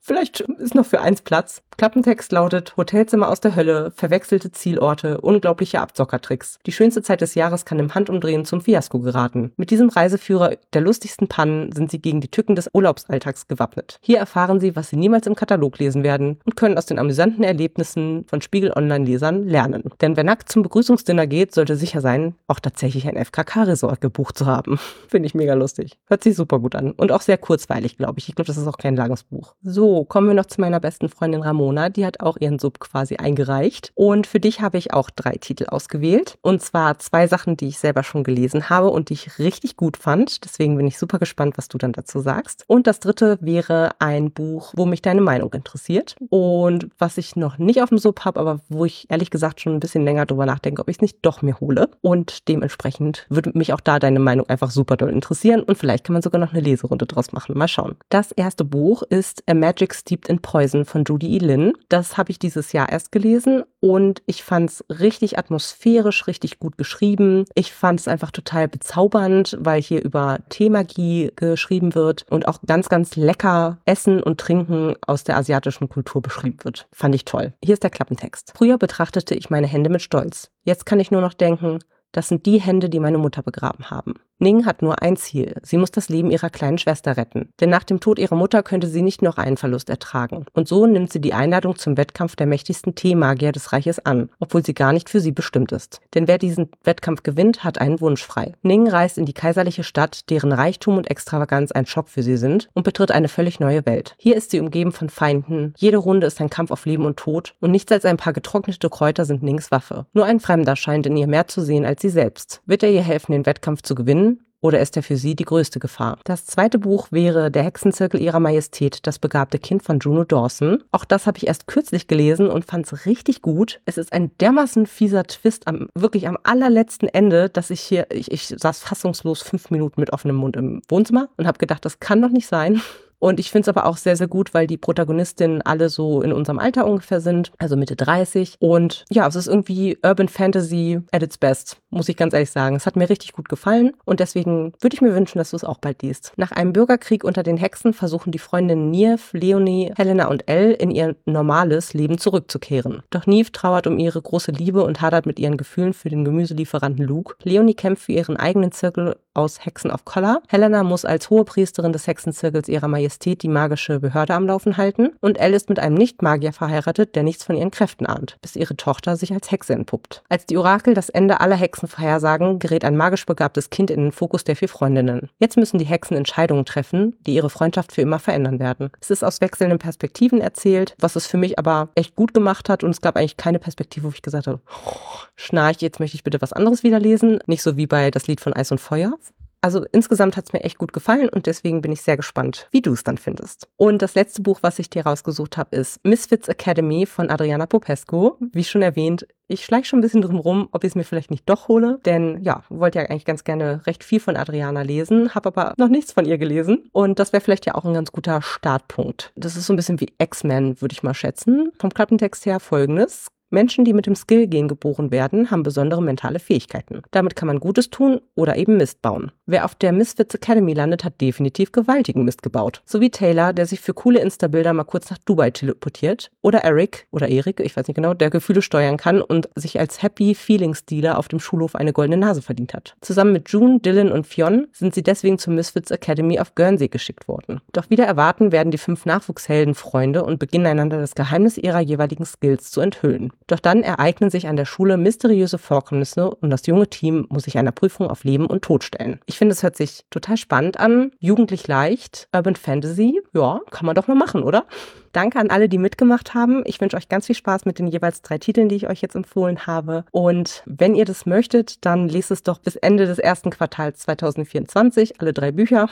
Vielleicht 0.00 0.40
ist 0.40 0.74
noch 0.74 0.86
für 0.86 1.00
eins 1.00 1.22
Platz. 1.22 1.62
Klappentext 1.76 2.32
lautet 2.32 2.76
Hotelzimmer 2.76 3.28
aus 3.28 3.38
der 3.38 3.54
Hölle, 3.54 3.92
verwechselte 3.94 4.50
Zielorte, 4.50 5.20
unglaubliche 5.20 5.80
Abzockertricks. 5.80 6.58
Die 6.66 6.72
schönste 6.72 7.02
Zeit 7.02 7.20
des 7.20 7.36
Jahres 7.36 7.64
kann 7.64 7.78
im 7.78 7.94
Handumdrehen 7.94 8.44
zum 8.44 8.60
Fiasko 8.60 8.98
geraten. 8.98 9.52
Mit 9.56 9.70
diesem 9.70 9.88
Reiseführer 9.88 10.56
der 10.72 10.80
lustigsten 10.80 11.28
Pannen 11.28 11.70
sind 11.70 11.92
sie 11.92 12.00
gegen 12.00 12.20
die 12.20 12.32
Tücken 12.32 12.56
des 12.56 12.68
Urlaubsalltags 12.72 13.46
gewappnet. 13.46 13.98
Hier 14.00 14.18
erfahren 14.18 14.58
sie, 14.58 14.74
was 14.74 14.88
sie 14.88 14.96
niemals 14.96 15.28
im 15.28 15.36
Katalog 15.36 15.78
lesen 15.78 16.02
werden 16.02 16.40
und 16.44 16.56
können 16.56 16.78
aus 16.78 16.86
den 16.86 16.98
amüsanten 16.98 17.44
Erlebnissen 17.44 18.24
von 18.26 18.40
Spiegel 18.40 18.72
Online-Lesern 18.74 19.46
lernen. 19.46 19.84
Denn 20.00 20.16
wer 20.16 20.24
nackt 20.24 20.50
zum 20.50 20.64
Begrüßungsdinner 20.64 21.28
geht, 21.28 21.54
sollte 21.54 21.76
sicher 21.76 22.00
sein, 22.00 22.34
auch 22.48 22.58
tatsächlich 22.58 23.06
ein 23.06 23.24
FKK-Resort 23.24 24.00
gebucht 24.00 24.36
zu 24.36 24.46
haben. 24.46 24.80
Finde 25.08 25.26
ich 25.26 25.34
mega 25.36 25.54
lustig. 25.54 25.96
Hört 26.06 26.24
sich 26.24 26.34
super 26.34 26.58
gut 26.58 26.74
an. 26.74 26.90
Und 26.90 27.12
auch 27.12 27.22
sehr 27.22 27.38
kurzweilig, 27.38 27.98
glaube 27.98 28.18
ich. 28.18 28.28
Ich 28.28 28.34
glaube, 28.34 28.48
das 28.48 28.56
ist 28.56 28.66
auch 28.66 28.78
kein 28.78 28.96
langes 28.96 29.22
Buch. 29.22 29.54
So, 29.62 29.87
kommen 30.08 30.28
wir 30.28 30.34
noch 30.34 30.46
zu 30.46 30.60
meiner 30.60 30.80
besten 30.80 31.08
Freundin 31.08 31.42
Ramona. 31.42 31.88
Die 31.88 32.06
hat 32.06 32.20
auch 32.20 32.36
ihren 32.38 32.58
Sub 32.58 32.80
quasi 32.80 33.16
eingereicht. 33.16 33.92
Und 33.94 34.26
für 34.26 34.40
dich 34.40 34.60
habe 34.60 34.78
ich 34.78 34.92
auch 34.92 35.10
drei 35.10 35.32
Titel 35.32 35.66
ausgewählt. 35.66 36.38
Und 36.42 36.62
zwar 36.62 36.98
zwei 36.98 37.26
Sachen, 37.26 37.56
die 37.56 37.68
ich 37.68 37.78
selber 37.78 38.02
schon 38.02 38.24
gelesen 38.24 38.70
habe 38.70 38.90
und 38.90 39.10
die 39.10 39.14
ich 39.14 39.38
richtig 39.38 39.76
gut 39.76 39.96
fand. 39.96 40.44
Deswegen 40.44 40.76
bin 40.76 40.86
ich 40.86 40.98
super 40.98 41.18
gespannt, 41.18 41.58
was 41.58 41.68
du 41.68 41.78
dann 41.78 41.92
dazu 41.92 42.20
sagst. 42.20 42.64
Und 42.66 42.86
das 42.86 43.00
dritte 43.00 43.38
wäre 43.40 43.90
ein 43.98 44.30
Buch, 44.30 44.72
wo 44.76 44.86
mich 44.86 45.02
deine 45.02 45.20
Meinung 45.20 45.52
interessiert. 45.52 46.16
Und 46.30 46.88
was 46.98 47.18
ich 47.18 47.36
noch 47.36 47.58
nicht 47.58 47.82
auf 47.82 47.90
dem 47.90 47.98
Sub 47.98 48.24
habe, 48.24 48.40
aber 48.40 48.60
wo 48.68 48.84
ich 48.84 49.06
ehrlich 49.10 49.30
gesagt 49.30 49.60
schon 49.60 49.74
ein 49.74 49.80
bisschen 49.80 50.04
länger 50.04 50.26
drüber 50.26 50.46
nachdenke, 50.46 50.82
ob 50.82 50.88
ich 50.88 50.96
es 50.96 51.02
nicht 51.02 51.18
doch 51.22 51.42
mir 51.42 51.60
hole. 51.60 51.90
Und 52.00 52.48
dementsprechend 52.48 53.26
würde 53.28 53.52
mich 53.54 53.72
auch 53.72 53.80
da 53.80 53.98
deine 53.98 54.20
Meinung 54.20 54.48
einfach 54.48 54.70
super 54.70 54.96
doll 54.96 55.10
interessieren. 55.10 55.62
Und 55.62 55.76
vielleicht 55.76 56.04
kann 56.04 56.14
man 56.14 56.22
sogar 56.22 56.40
noch 56.40 56.52
eine 56.52 56.60
Leserunde 56.60 57.06
draus 57.06 57.32
machen. 57.32 57.56
Mal 57.56 57.68
schauen. 57.68 57.96
Das 58.08 58.32
erste 58.32 58.64
Buch 58.64 59.02
ist 59.02 59.42
A 59.46 59.54
Magic 59.78 59.94
Steeped 59.94 60.28
in 60.28 60.40
Poison 60.40 60.84
von 60.84 61.04
Judy 61.04 61.36
E. 61.36 61.38
Lin. 61.38 61.72
Das 61.88 62.18
habe 62.18 62.32
ich 62.32 62.40
dieses 62.40 62.72
Jahr 62.72 62.88
erst 62.88 63.12
gelesen 63.12 63.62
und 63.78 64.22
ich 64.26 64.42
fand 64.42 64.70
es 64.70 64.84
richtig 64.90 65.38
atmosphärisch, 65.38 66.26
richtig 66.26 66.58
gut 66.58 66.76
geschrieben. 66.76 67.44
Ich 67.54 67.72
fand 67.72 68.00
es 68.00 68.08
einfach 68.08 68.32
total 68.32 68.66
bezaubernd, 68.66 69.56
weil 69.60 69.80
hier 69.80 70.02
über 70.02 70.40
Teemagie 70.48 71.30
geschrieben 71.36 71.94
wird 71.94 72.26
und 72.28 72.48
auch 72.48 72.58
ganz, 72.66 72.88
ganz 72.88 73.14
lecker 73.14 73.78
Essen 73.84 74.20
und 74.20 74.40
Trinken 74.40 74.96
aus 75.06 75.22
der 75.22 75.36
asiatischen 75.36 75.88
Kultur 75.88 76.22
beschrieben 76.22 76.58
wird. 76.64 76.88
Fand 76.90 77.14
ich 77.14 77.24
toll. 77.24 77.52
Hier 77.62 77.74
ist 77.74 77.84
der 77.84 77.90
Klappentext. 77.90 78.54
Früher 78.56 78.78
betrachtete 78.78 79.36
ich 79.36 79.48
meine 79.48 79.68
Hände 79.68 79.90
mit 79.90 80.02
Stolz. 80.02 80.50
Jetzt 80.64 80.86
kann 80.86 80.98
ich 80.98 81.12
nur 81.12 81.20
noch 81.20 81.34
denken, 81.34 81.78
Das 82.12 82.28
sind 82.28 82.46
die 82.46 82.60
Hände, 82.60 82.88
die 82.88 83.00
meine 83.00 83.18
Mutter 83.18 83.42
begraben 83.42 83.90
haben. 83.90 84.14
Ning 84.40 84.66
hat 84.66 84.82
nur 84.82 85.02
ein 85.02 85.16
Ziel. 85.16 85.56
Sie 85.64 85.78
muss 85.78 85.90
das 85.90 86.08
Leben 86.08 86.30
ihrer 86.30 86.48
kleinen 86.48 86.78
Schwester 86.78 87.16
retten. 87.16 87.48
Denn 87.60 87.70
nach 87.70 87.82
dem 87.82 87.98
Tod 87.98 88.20
ihrer 88.20 88.36
Mutter 88.36 88.62
könnte 88.62 88.86
sie 88.86 89.02
nicht 89.02 89.20
noch 89.20 89.36
einen 89.36 89.56
Verlust 89.56 89.90
ertragen. 89.90 90.46
Und 90.52 90.68
so 90.68 90.86
nimmt 90.86 91.12
sie 91.12 91.20
die 91.20 91.34
Einladung 91.34 91.74
zum 91.74 91.96
Wettkampf 91.96 92.36
der 92.36 92.46
mächtigsten 92.46 92.94
Tee-Magier 92.94 93.50
des 93.50 93.72
Reiches 93.72 93.98
an, 94.06 94.30
obwohl 94.38 94.64
sie 94.64 94.74
gar 94.74 94.92
nicht 94.92 95.10
für 95.10 95.18
sie 95.18 95.32
bestimmt 95.32 95.72
ist. 95.72 96.00
Denn 96.14 96.28
wer 96.28 96.38
diesen 96.38 96.70
Wettkampf 96.84 97.24
gewinnt, 97.24 97.64
hat 97.64 97.80
einen 97.80 98.00
Wunsch 98.00 98.22
frei. 98.22 98.54
Ning 98.62 98.86
reist 98.88 99.18
in 99.18 99.26
die 99.26 99.32
kaiserliche 99.32 99.82
Stadt, 99.82 100.30
deren 100.30 100.52
Reichtum 100.52 100.98
und 100.98 101.10
Extravaganz 101.10 101.72
ein 101.72 101.86
Schock 101.86 102.08
für 102.08 102.22
sie 102.22 102.36
sind, 102.36 102.68
und 102.74 102.84
betritt 102.84 103.10
eine 103.10 103.28
völlig 103.28 103.58
neue 103.58 103.84
Welt. 103.86 104.14
Hier 104.18 104.36
ist 104.36 104.52
sie 104.52 104.60
umgeben 104.60 104.92
von 104.92 105.10
Feinden. 105.10 105.74
Jede 105.76 105.96
Runde 105.96 106.28
ist 106.28 106.40
ein 106.40 106.50
Kampf 106.50 106.70
auf 106.70 106.86
Leben 106.86 107.06
und 107.06 107.16
Tod. 107.16 107.54
Und 107.60 107.72
nichts 107.72 107.90
als 107.90 108.04
ein 108.04 108.16
paar 108.16 108.32
getrocknete 108.32 108.88
Kräuter 108.88 109.24
sind 109.24 109.42
Nings 109.42 109.72
Waffe. 109.72 110.06
Nur 110.12 110.26
ein 110.26 110.38
Fremder 110.38 110.76
scheint 110.76 111.06
in 111.06 111.16
ihr 111.16 111.26
mehr 111.26 111.48
zu 111.48 111.60
sehen 111.60 111.84
als 111.84 111.97
sie 112.00 112.10
selbst. 112.10 112.62
Wird 112.66 112.82
er 112.82 112.90
ihr 112.90 113.02
helfen, 113.02 113.32
den 113.32 113.46
Wettkampf 113.46 113.82
zu 113.82 113.94
gewinnen? 113.94 114.40
Oder 114.60 114.80
ist 114.80 114.96
er 114.96 115.04
für 115.04 115.16
sie 115.16 115.36
die 115.36 115.44
größte 115.44 115.78
Gefahr? 115.78 116.18
Das 116.24 116.44
zweite 116.44 116.80
Buch 116.80 117.08
wäre 117.12 117.50
Der 117.50 117.62
Hexenzirkel 117.62 118.20
ihrer 118.20 118.40
Majestät, 118.40 119.06
das 119.06 119.20
begabte 119.20 119.60
Kind 119.60 119.84
von 119.84 120.00
Juno 120.00 120.24
Dawson. 120.24 120.82
Auch 120.90 121.04
das 121.04 121.28
habe 121.28 121.38
ich 121.38 121.46
erst 121.46 121.68
kürzlich 121.68 122.08
gelesen 122.08 122.48
und 122.48 122.64
fand 122.64 122.90
es 122.90 123.06
richtig 123.06 123.40
gut. 123.40 123.80
Es 123.84 123.98
ist 123.98 124.12
ein 124.12 124.36
dermaßen 124.38 124.86
fieser 124.86 125.24
Twist 125.24 125.68
am 125.68 125.88
wirklich 125.94 126.26
am 126.26 126.38
allerletzten 126.42 127.08
Ende, 127.08 127.48
dass 127.48 127.70
ich 127.70 127.80
hier, 127.80 128.08
ich, 128.10 128.32
ich 128.32 128.48
saß 128.48 128.80
fassungslos 128.80 129.42
fünf 129.42 129.70
Minuten 129.70 130.00
mit 130.00 130.12
offenem 130.12 130.36
Mund 130.36 130.56
im 130.56 130.82
Wohnzimmer 130.88 131.28
und 131.36 131.46
habe 131.46 131.58
gedacht, 131.58 131.84
das 131.84 132.00
kann 132.00 132.20
doch 132.20 132.30
nicht 132.30 132.48
sein. 132.48 132.82
Und 133.18 133.40
ich 133.40 133.50
finde 133.50 133.62
es 133.62 133.76
aber 133.76 133.86
auch 133.86 133.96
sehr, 133.96 134.16
sehr 134.16 134.28
gut, 134.28 134.54
weil 134.54 134.66
die 134.66 134.76
Protagonistinnen 134.76 135.62
alle 135.62 135.88
so 135.88 136.22
in 136.22 136.32
unserem 136.32 136.58
Alter 136.58 136.86
ungefähr 136.86 137.20
sind, 137.20 137.52
also 137.58 137.76
Mitte 137.76 137.96
30. 137.96 138.56
Und 138.60 139.04
ja, 139.10 139.26
es 139.26 139.36
ist 139.36 139.48
irgendwie 139.48 139.98
Urban 140.04 140.28
Fantasy 140.28 141.00
at 141.10 141.22
its 141.22 141.38
best, 141.38 141.78
muss 141.90 142.08
ich 142.08 142.16
ganz 142.16 142.34
ehrlich 142.34 142.50
sagen. 142.50 142.76
Es 142.76 142.86
hat 142.86 142.96
mir 142.96 143.10
richtig 143.10 143.32
gut 143.32 143.48
gefallen 143.48 143.92
und 144.04 144.20
deswegen 144.20 144.72
würde 144.80 144.94
ich 144.94 145.02
mir 145.02 145.14
wünschen, 145.14 145.38
dass 145.38 145.50
du 145.50 145.56
es 145.56 145.64
auch 145.64 145.78
bald 145.78 146.02
liest. 146.02 146.32
Nach 146.36 146.52
einem 146.52 146.72
Bürgerkrieg 146.72 147.24
unter 147.24 147.42
den 147.42 147.56
Hexen 147.56 147.92
versuchen 147.92 148.30
die 148.30 148.38
Freundinnen 148.38 148.90
Neve, 148.90 149.20
Leonie, 149.32 149.92
Helena 149.96 150.28
und 150.28 150.48
Elle 150.48 150.72
in 150.72 150.90
ihr 150.90 151.16
normales 151.24 151.94
Leben 151.94 152.18
zurückzukehren. 152.18 153.02
Doch 153.10 153.26
Neve 153.26 153.52
trauert 153.52 153.86
um 153.86 153.98
ihre 153.98 154.22
große 154.22 154.52
Liebe 154.52 154.84
und 154.84 155.00
hadert 155.00 155.26
mit 155.26 155.38
ihren 155.38 155.56
Gefühlen 155.56 155.92
für 155.92 156.08
den 156.08 156.24
Gemüselieferanten 156.24 157.04
Luke. 157.04 157.34
Leonie 157.42 157.74
kämpft 157.74 158.04
für 158.04 158.12
ihren 158.12 158.36
eigenen 158.36 158.72
Zirkel 158.72 159.16
aus 159.38 159.64
Hexen 159.64 159.92
of 159.92 160.04
Color. 160.04 160.42
Helena 160.48 160.82
muss 160.82 161.04
als 161.04 161.30
hohe 161.30 161.44
Priesterin 161.44 161.92
des 161.92 162.08
Hexenzirkels 162.08 162.68
ihrer 162.68 162.88
Majestät 162.88 163.44
die 163.44 163.48
magische 163.48 164.00
Behörde 164.00 164.34
am 164.34 164.46
Laufen 164.48 164.76
halten. 164.76 165.12
Und 165.20 165.38
Elle 165.38 165.54
ist 165.54 165.68
mit 165.68 165.78
einem 165.78 165.94
Nicht-Magier 165.94 166.52
verheiratet, 166.52 167.14
der 167.14 167.22
nichts 167.22 167.44
von 167.44 167.56
ihren 167.56 167.70
Kräften 167.70 168.04
ahnt, 168.04 168.36
bis 168.42 168.56
ihre 168.56 168.76
Tochter 168.76 169.16
sich 169.16 169.32
als 169.32 169.52
Hexe 169.52 169.74
entpuppt. 169.74 170.24
Als 170.28 170.44
die 170.44 170.56
Orakel 170.56 170.94
das 170.94 171.08
Ende 171.08 171.40
aller 171.40 171.54
Hexen 171.54 171.86
vorhersagen, 171.86 172.58
gerät 172.58 172.84
ein 172.84 172.96
magisch 172.96 173.26
begabtes 173.26 173.70
Kind 173.70 173.92
in 173.92 174.00
den 174.00 174.12
Fokus 174.12 174.42
der 174.42 174.56
vier 174.56 174.68
Freundinnen. 174.68 175.30
Jetzt 175.38 175.56
müssen 175.56 175.78
die 175.78 175.86
Hexen 175.86 176.16
Entscheidungen 176.16 176.64
treffen, 176.64 177.16
die 177.24 177.34
ihre 177.34 177.48
Freundschaft 177.48 177.92
für 177.92 178.02
immer 178.02 178.18
verändern 178.18 178.58
werden. 178.58 178.90
Es 179.00 179.10
ist 179.10 179.22
aus 179.22 179.40
wechselnden 179.40 179.78
Perspektiven 179.78 180.40
erzählt, 180.40 180.96
was 180.98 181.14
es 181.14 181.28
für 181.28 181.36
mich 181.36 181.60
aber 181.60 181.90
echt 181.94 182.16
gut 182.16 182.34
gemacht 182.34 182.68
hat 182.68 182.82
und 182.82 182.90
es 182.90 183.00
gab 183.00 183.16
eigentlich 183.16 183.36
keine 183.36 183.60
Perspektive, 183.60 184.06
wo 184.06 184.10
ich 184.10 184.22
gesagt 184.22 184.48
habe, 184.48 184.60
oh, 184.84 184.96
schnarch, 185.36 185.76
jetzt 185.78 186.00
möchte 186.00 186.16
ich 186.16 186.24
bitte 186.24 186.42
was 186.42 186.52
anderes 186.52 186.82
wieder 186.82 186.98
lesen. 186.98 187.38
Nicht 187.46 187.62
so 187.62 187.76
wie 187.76 187.86
bei 187.86 188.10
das 188.10 188.26
Lied 188.26 188.40
von 188.40 188.52
Eis 188.52 188.72
und 188.72 188.80
Feuer, 188.80 189.12
also 189.60 189.84
insgesamt 189.92 190.36
hat 190.36 190.46
es 190.46 190.52
mir 190.52 190.62
echt 190.62 190.78
gut 190.78 190.92
gefallen 190.92 191.28
und 191.28 191.46
deswegen 191.46 191.80
bin 191.80 191.92
ich 191.92 192.02
sehr 192.02 192.16
gespannt, 192.16 192.68
wie 192.70 192.82
du 192.82 192.92
es 192.92 193.04
dann 193.04 193.18
findest. 193.18 193.68
Und 193.76 194.02
das 194.02 194.14
letzte 194.14 194.42
Buch, 194.42 194.60
was 194.62 194.78
ich 194.78 194.90
dir 194.90 195.04
rausgesucht 195.04 195.56
habe, 195.56 195.76
ist 195.76 196.04
Misfits 196.04 196.48
Academy 196.48 197.06
von 197.06 197.30
Adriana 197.30 197.66
Popescu. 197.66 198.32
Wie 198.40 198.64
schon 198.64 198.82
erwähnt, 198.82 199.26
ich 199.48 199.64
schleiche 199.64 199.86
schon 199.86 199.98
ein 199.98 200.02
bisschen 200.02 200.22
drum 200.22 200.38
rum, 200.38 200.68
ob 200.72 200.84
ich 200.84 200.90
es 200.90 200.94
mir 200.94 201.04
vielleicht 201.04 201.30
nicht 201.30 201.48
doch 201.48 201.68
hole, 201.68 201.98
denn 202.04 202.42
ja, 202.42 202.62
wollte 202.68 202.98
ja 202.98 203.06
eigentlich 203.06 203.24
ganz 203.24 203.44
gerne 203.44 203.86
recht 203.86 204.04
viel 204.04 204.20
von 204.20 204.36
Adriana 204.36 204.82
lesen, 204.82 205.34
habe 205.34 205.48
aber 205.48 205.74
noch 205.78 205.88
nichts 205.88 206.12
von 206.12 206.26
ihr 206.26 206.38
gelesen 206.38 206.88
und 206.92 207.18
das 207.18 207.32
wäre 207.32 207.40
vielleicht 207.40 207.66
ja 207.66 207.74
auch 207.74 207.84
ein 207.84 207.94
ganz 207.94 208.12
guter 208.12 208.42
Startpunkt. 208.42 209.32
Das 209.36 209.56
ist 209.56 209.66
so 209.66 209.72
ein 209.72 209.76
bisschen 209.76 210.00
wie 210.00 210.12
X-Men, 210.18 210.80
würde 210.80 210.92
ich 210.92 211.02
mal 211.02 211.14
schätzen. 211.14 211.72
Vom 211.78 211.90
Klappentext 211.90 212.46
her 212.46 212.60
folgendes. 212.60 213.28
Menschen, 213.50 213.86
die 213.86 213.94
mit 213.94 214.04
dem 214.04 214.14
Skill-Gen 214.14 214.68
geboren 214.68 215.10
werden, 215.10 215.50
haben 215.50 215.62
besondere 215.62 216.02
mentale 216.02 216.38
Fähigkeiten. 216.38 217.02
Damit 217.10 217.34
kann 217.34 217.46
man 217.46 217.60
Gutes 217.60 217.88
tun 217.88 218.20
oder 218.34 218.56
eben 218.56 218.76
Mist 218.76 219.00
bauen. 219.00 219.32
Wer 219.50 219.64
auf 219.64 219.74
der 219.74 219.92
Misfits 219.92 220.34
Academy 220.34 220.74
landet, 220.74 221.04
hat 221.04 221.22
definitiv 221.22 221.72
gewaltigen 221.72 222.22
Mist 222.22 222.42
gebaut. 222.42 222.82
So 222.84 223.00
wie 223.00 223.08
Taylor, 223.08 223.54
der 223.54 223.64
sich 223.64 223.80
für 223.80 223.94
coole 223.94 224.20
Insta-Bilder 224.20 224.74
mal 224.74 224.84
kurz 224.84 225.08
nach 225.08 225.16
Dubai 225.16 225.50
teleportiert. 225.50 226.30
Oder 226.42 226.64
Eric, 226.64 227.06
oder 227.12 227.28
Erik, 227.28 227.60
ich 227.60 227.74
weiß 227.74 227.88
nicht 227.88 227.94
genau, 227.94 228.12
der 228.12 228.28
Gefühle 228.28 228.60
steuern 228.60 228.98
kann 228.98 229.22
und 229.22 229.48
sich 229.54 229.80
als 229.80 230.02
Happy 230.02 230.34
Feelings 230.34 230.84
Dealer 230.84 231.16
auf 231.16 231.28
dem 231.28 231.40
Schulhof 231.40 231.76
eine 231.76 231.94
goldene 231.94 232.18
Nase 232.18 232.42
verdient 232.42 232.74
hat. 232.74 232.94
Zusammen 233.00 233.32
mit 233.32 233.48
June, 233.48 233.80
Dylan 233.80 234.12
und 234.12 234.26
Fionn 234.26 234.66
sind 234.72 234.94
sie 234.94 235.02
deswegen 235.02 235.38
zur 235.38 235.54
Misfits 235.54 235.90
Academy 235.90 236.38
auf 236.38 236.54
Guernsey 236.54 236.88
geschickt 236.88 237.26
worden. 237.26 237.62
Doch 237.72 237.88
wieder 237.88 238.04
erwarten 238.04 238.52
werden 238.52 238.70
die 238.70 238.76
fünf 238.76 239.06
Nachwuchshelden 239.06 239.74
Freunde 239.74 240.24
und 240.24 240.38
beginnen 240.38 240.66
einander 240.66 241.00
das 241.00 241.14
Geheimnis 241.14 241.56
ihrer 241.56 241.80
jeweiligen 241.80 242.26
Skills 242.26 242.70
zu 242.70 242.82
enthüllen. 242.82 243.32
Doch 243.46 243.60
dann 243.60 243.82
ereignen 243.82 244.28
sich 244.28 244.46
an 244.46 244.56
der 244.56 244.66
Schule 244.66 244.98
mysteriöse 244.98 245.56
Vorkommnisse 245.56 246.28
und 246.28 246.50
das 246.50 246.66
junge 246.66 246.88
Team 246.88 247.24
muss 247.30 247.44
sich 247.44 247.56
einer 247.56 247.72
Prüfung 247.72 248.08
auf 248.08 248.24
Leben 248.24 248.44
und 248.44 248.60
Tod 248.60 248.84
stellen. 248.84 249.20
Ich 249.24 249.37
finde, 249.38 249.52
es 249.52 249.62
hört 249.62 249.76
sich 249.76 250.04
total 250.10 250.36
spannend 250.36 250.78
an, 250.78 251.12
jugendlich 251.18 251.66
leicht, 251.66 252.28
Urban 252.34 252.56
Fantasy. 252.56 253.20
Ja, 253.32 253.60
kann 253.70 253.86
man 253.86 253.94
doch 253.94 254.08
mal 254.08 254.14
machen, 254.14 254.42
oder? 254.42 254.66
Danke 255.12 255.38
an 255.38 255.50
alle, 255.50 255.68
die 255.68 255.78
mitgemacht 255.78 256.34
haben. 256.34 256.62
Ich 256.66 256.80
wünsche 256.80 256.96
euch 256.96 257.08
ganz 257.08 257.26
viel 257.26 257.34
Spaß 257.34 257.64
mit 257.64 257.78
den 257.78 257.86
jeweils 257.86 258.20
drei 258.20 258.38
Titeln, 258.38 258.68
die 258.68 258.76
ich 258.76 258.88
euch 258.88 259.00
jetzt 259.00 259.14
empfohlen 259.14 259.66
habe. 259.66 260.04
Und 260.10 260.62
wenn 260.66 260.94
ihr 260.94 261.04
das 261.04 261.24
möchtet, 261.24 261.84
dann 261.86 262.08
lest 262.08 262.30
es 262.30 262.42
doch 262.42 262.58
bis 262.58 262.76
Ende 262.76 263.06
des 263.06 263.18
ersten 263.18 263.50
Quartals 263.50 264.00
2024, 264.00 265.20
alle 265.20 265.32
drei 265.32 265.52
Bücher. 265.52 265.88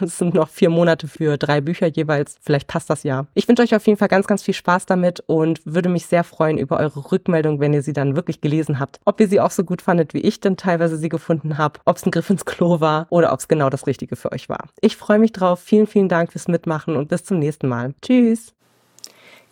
Das 0.00 0.18
sind 0.18 0.34
noch 0.34 0.48
vier 0.48 0.68
Monate 0.70 1.08
für 1.08 1.38
drei 1.38 1.60
Bücher 1.60 1.86
jeweils. 1.86 2.36
Vielleicht 2.42 2.66
passt 2.66 2.90
das 2.90 3.02
ja. 3.02 3.26
Ich 3.34 3.48
wünsche 3.48 3.62
euch 3.62 3.74
auf 3.74 3.86
jeden 3.86 3.98
Fall 3.98 4.08
ganz, 4.08 4.26
ganz 4.26 4.42
viel 4.42 4.54
Spaß 4.54 4.86
damit 4.86 5.20
und 5.26 5.60
würde 5.64 5.88
mich 5.88 6.06
sehr 6.06 6.24
freuen 6.24 6.58
über 6.58 6.78
eure 6.78 7.12
Rückmeldung, 7.12 7.60
wenn 7.60 7.72
ihr 7.72 7.82
sie 7.82 7.92
dann 7.92 8.16
wirklich 8.16 8.40
gelesen 8.40 8.78
habt. 8.78 9.00
Ob 9.04 9.20
ihr 9.20 9.28
sie 9.28 9.40
auch 9.40 9.50
so 9.50 9.64
gut 9.64 9.82
fandet, 9.82 10.12
wie 10.12 10.20
ich 10.20 10.40
dann 10.40 10.56
teilweise 10.56 10.96
sie 10.96 11.08
gefunden 11.08 11.56
habe, 11.58 11.80
ob 11.84 11.96
es 11.96 12.04
ein 12.04 12.10
Griff 12.10 12.30
ins 12.30 12.44
Klo 12.44 12.80
war 12.80 13.06
oder 13.10 13.32
ob 13.32 13.40
es 13.40 13.48
genau 13.48 13.70
das 13.70 13.86
Richtige 13.86 14.16
für 14.16 14.32
euch 14.32 14.48
war. 14.48 14.68
Ich 14.80 14.96
freue 14.96 15.18
mich 15.18 15.32
drauf. 15.32 15.60
Vielen, 15.60 15.86
vielen 15.86 16.08
Dank 16.08 16.32
fürs 16.32 16.48
Mitmachen 16.48 16.96
und 16.96 17.08
bis 17.08 17.24
zum 17.24 17.38
nächsten 17.38 17.68
Mal. 17.68 17.94
Tschüss. 18.02 18.52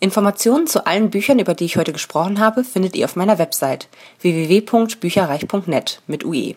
Informationen 0.01 0.67
zu 0.67 0.85
allen 0.85 1.09
Büchern, 1.09 1.39
über 1.39 1.53
die 1.53 1.65
ich 1.65 1.75
heute 1.75 1.91
gesprochen 1.91 2.39
habe, 2.39 2.63
findet 2.63 2.95
ihr 2.95 3.05
auf 3.05 3.15
meiner 3.17 3.37
Website 3.37 3.89
www.bücherreich.net 4.21 6.01
mit 6.07 6.23
UE. 6.23 6.55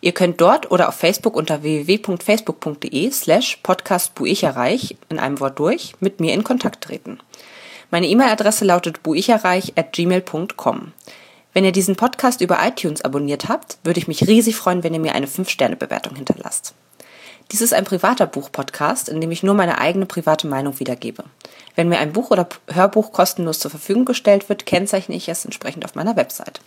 Ihr 0.00 0.12
könnt 0.12 0.40
dort 0.40 0.70
oder 0.70 0.88
auf 0.88 0.96
Facebook 0.96 1.36
unter 1.36 1.62
www.facebook.de 1.62 3.10
slash 3.10 3.58
podcastbuicherreich 3.62 4.96
in 5.08 5.18
einem 5.18 5.40
Wort 5.40 5.58
durch 5.58 5.94
mit 6.00 6.20
mir 6.20 6.34
in 6.34 6.44
Kontakt 6.44 6.84
treten. 6.84 7.18
Meine 7.90 8.08
E-Mail-Adresse 8.08 8.64
lautet 8.64 9.02
buicherreich 9.02 9.72
at 9.76 9.92
gmail.com. 9.92 10.92
Wenn 11.52 11.64
ihr 11.64 11.72
diesen 11.72 11.94
Podcast 11.94 12.40
über 12.40 12.58
iTunes 12.66 13.02
abonniert 13.02 13.48
habt, 13.48 13.78
würde 13.84 14.00
ich 14.00 14.08
mich 14.08 14.26
riesig 14.26 14.56
freuen, 14.56 14.82
wenn 14.82 14.92
ihr 14.92 15.00
mir 15.00 15.14
eine 15.14 15.26
5-Sterne-Bewertung 15.26 16.16
hinterlasst. 16.16 16.74
Dies 17.52 17.60
ist 17.60 17.74
ein 17.74 17.84
privater 17.84 18.26
Buch-Podcast, 18.26 19.08
in 19.08 19.20
dem 19.20 19.30
ich 19.30 19.42
nur 19.42 19.54
meine 19.54 19.78
eigene 19.78 20.06
private 20.06 20.46
Meinung 20.46 20.80
wiedergebe. 20.80 21.24
Wenn 21.76 21.88
mir 21.88 21.98
ein 21.98 22.12
Buch 22.12 22.30
oder 22.30 22.48
Hörbuch 22.72 23.12
kostenlos 23.12 23.60
zur 23.60 23.70
Verfügung 23.70 24.04
gestellt 24.04 24.48
wird, 24.48 24.66
kennzeichne 24.66 25.14
ich 25.14 25.28
es 25.28 25.44
entsprechend 25.44 25.84
auf 25.84 25.94
meiner 25.94 26.16
Website. 26.16 26.60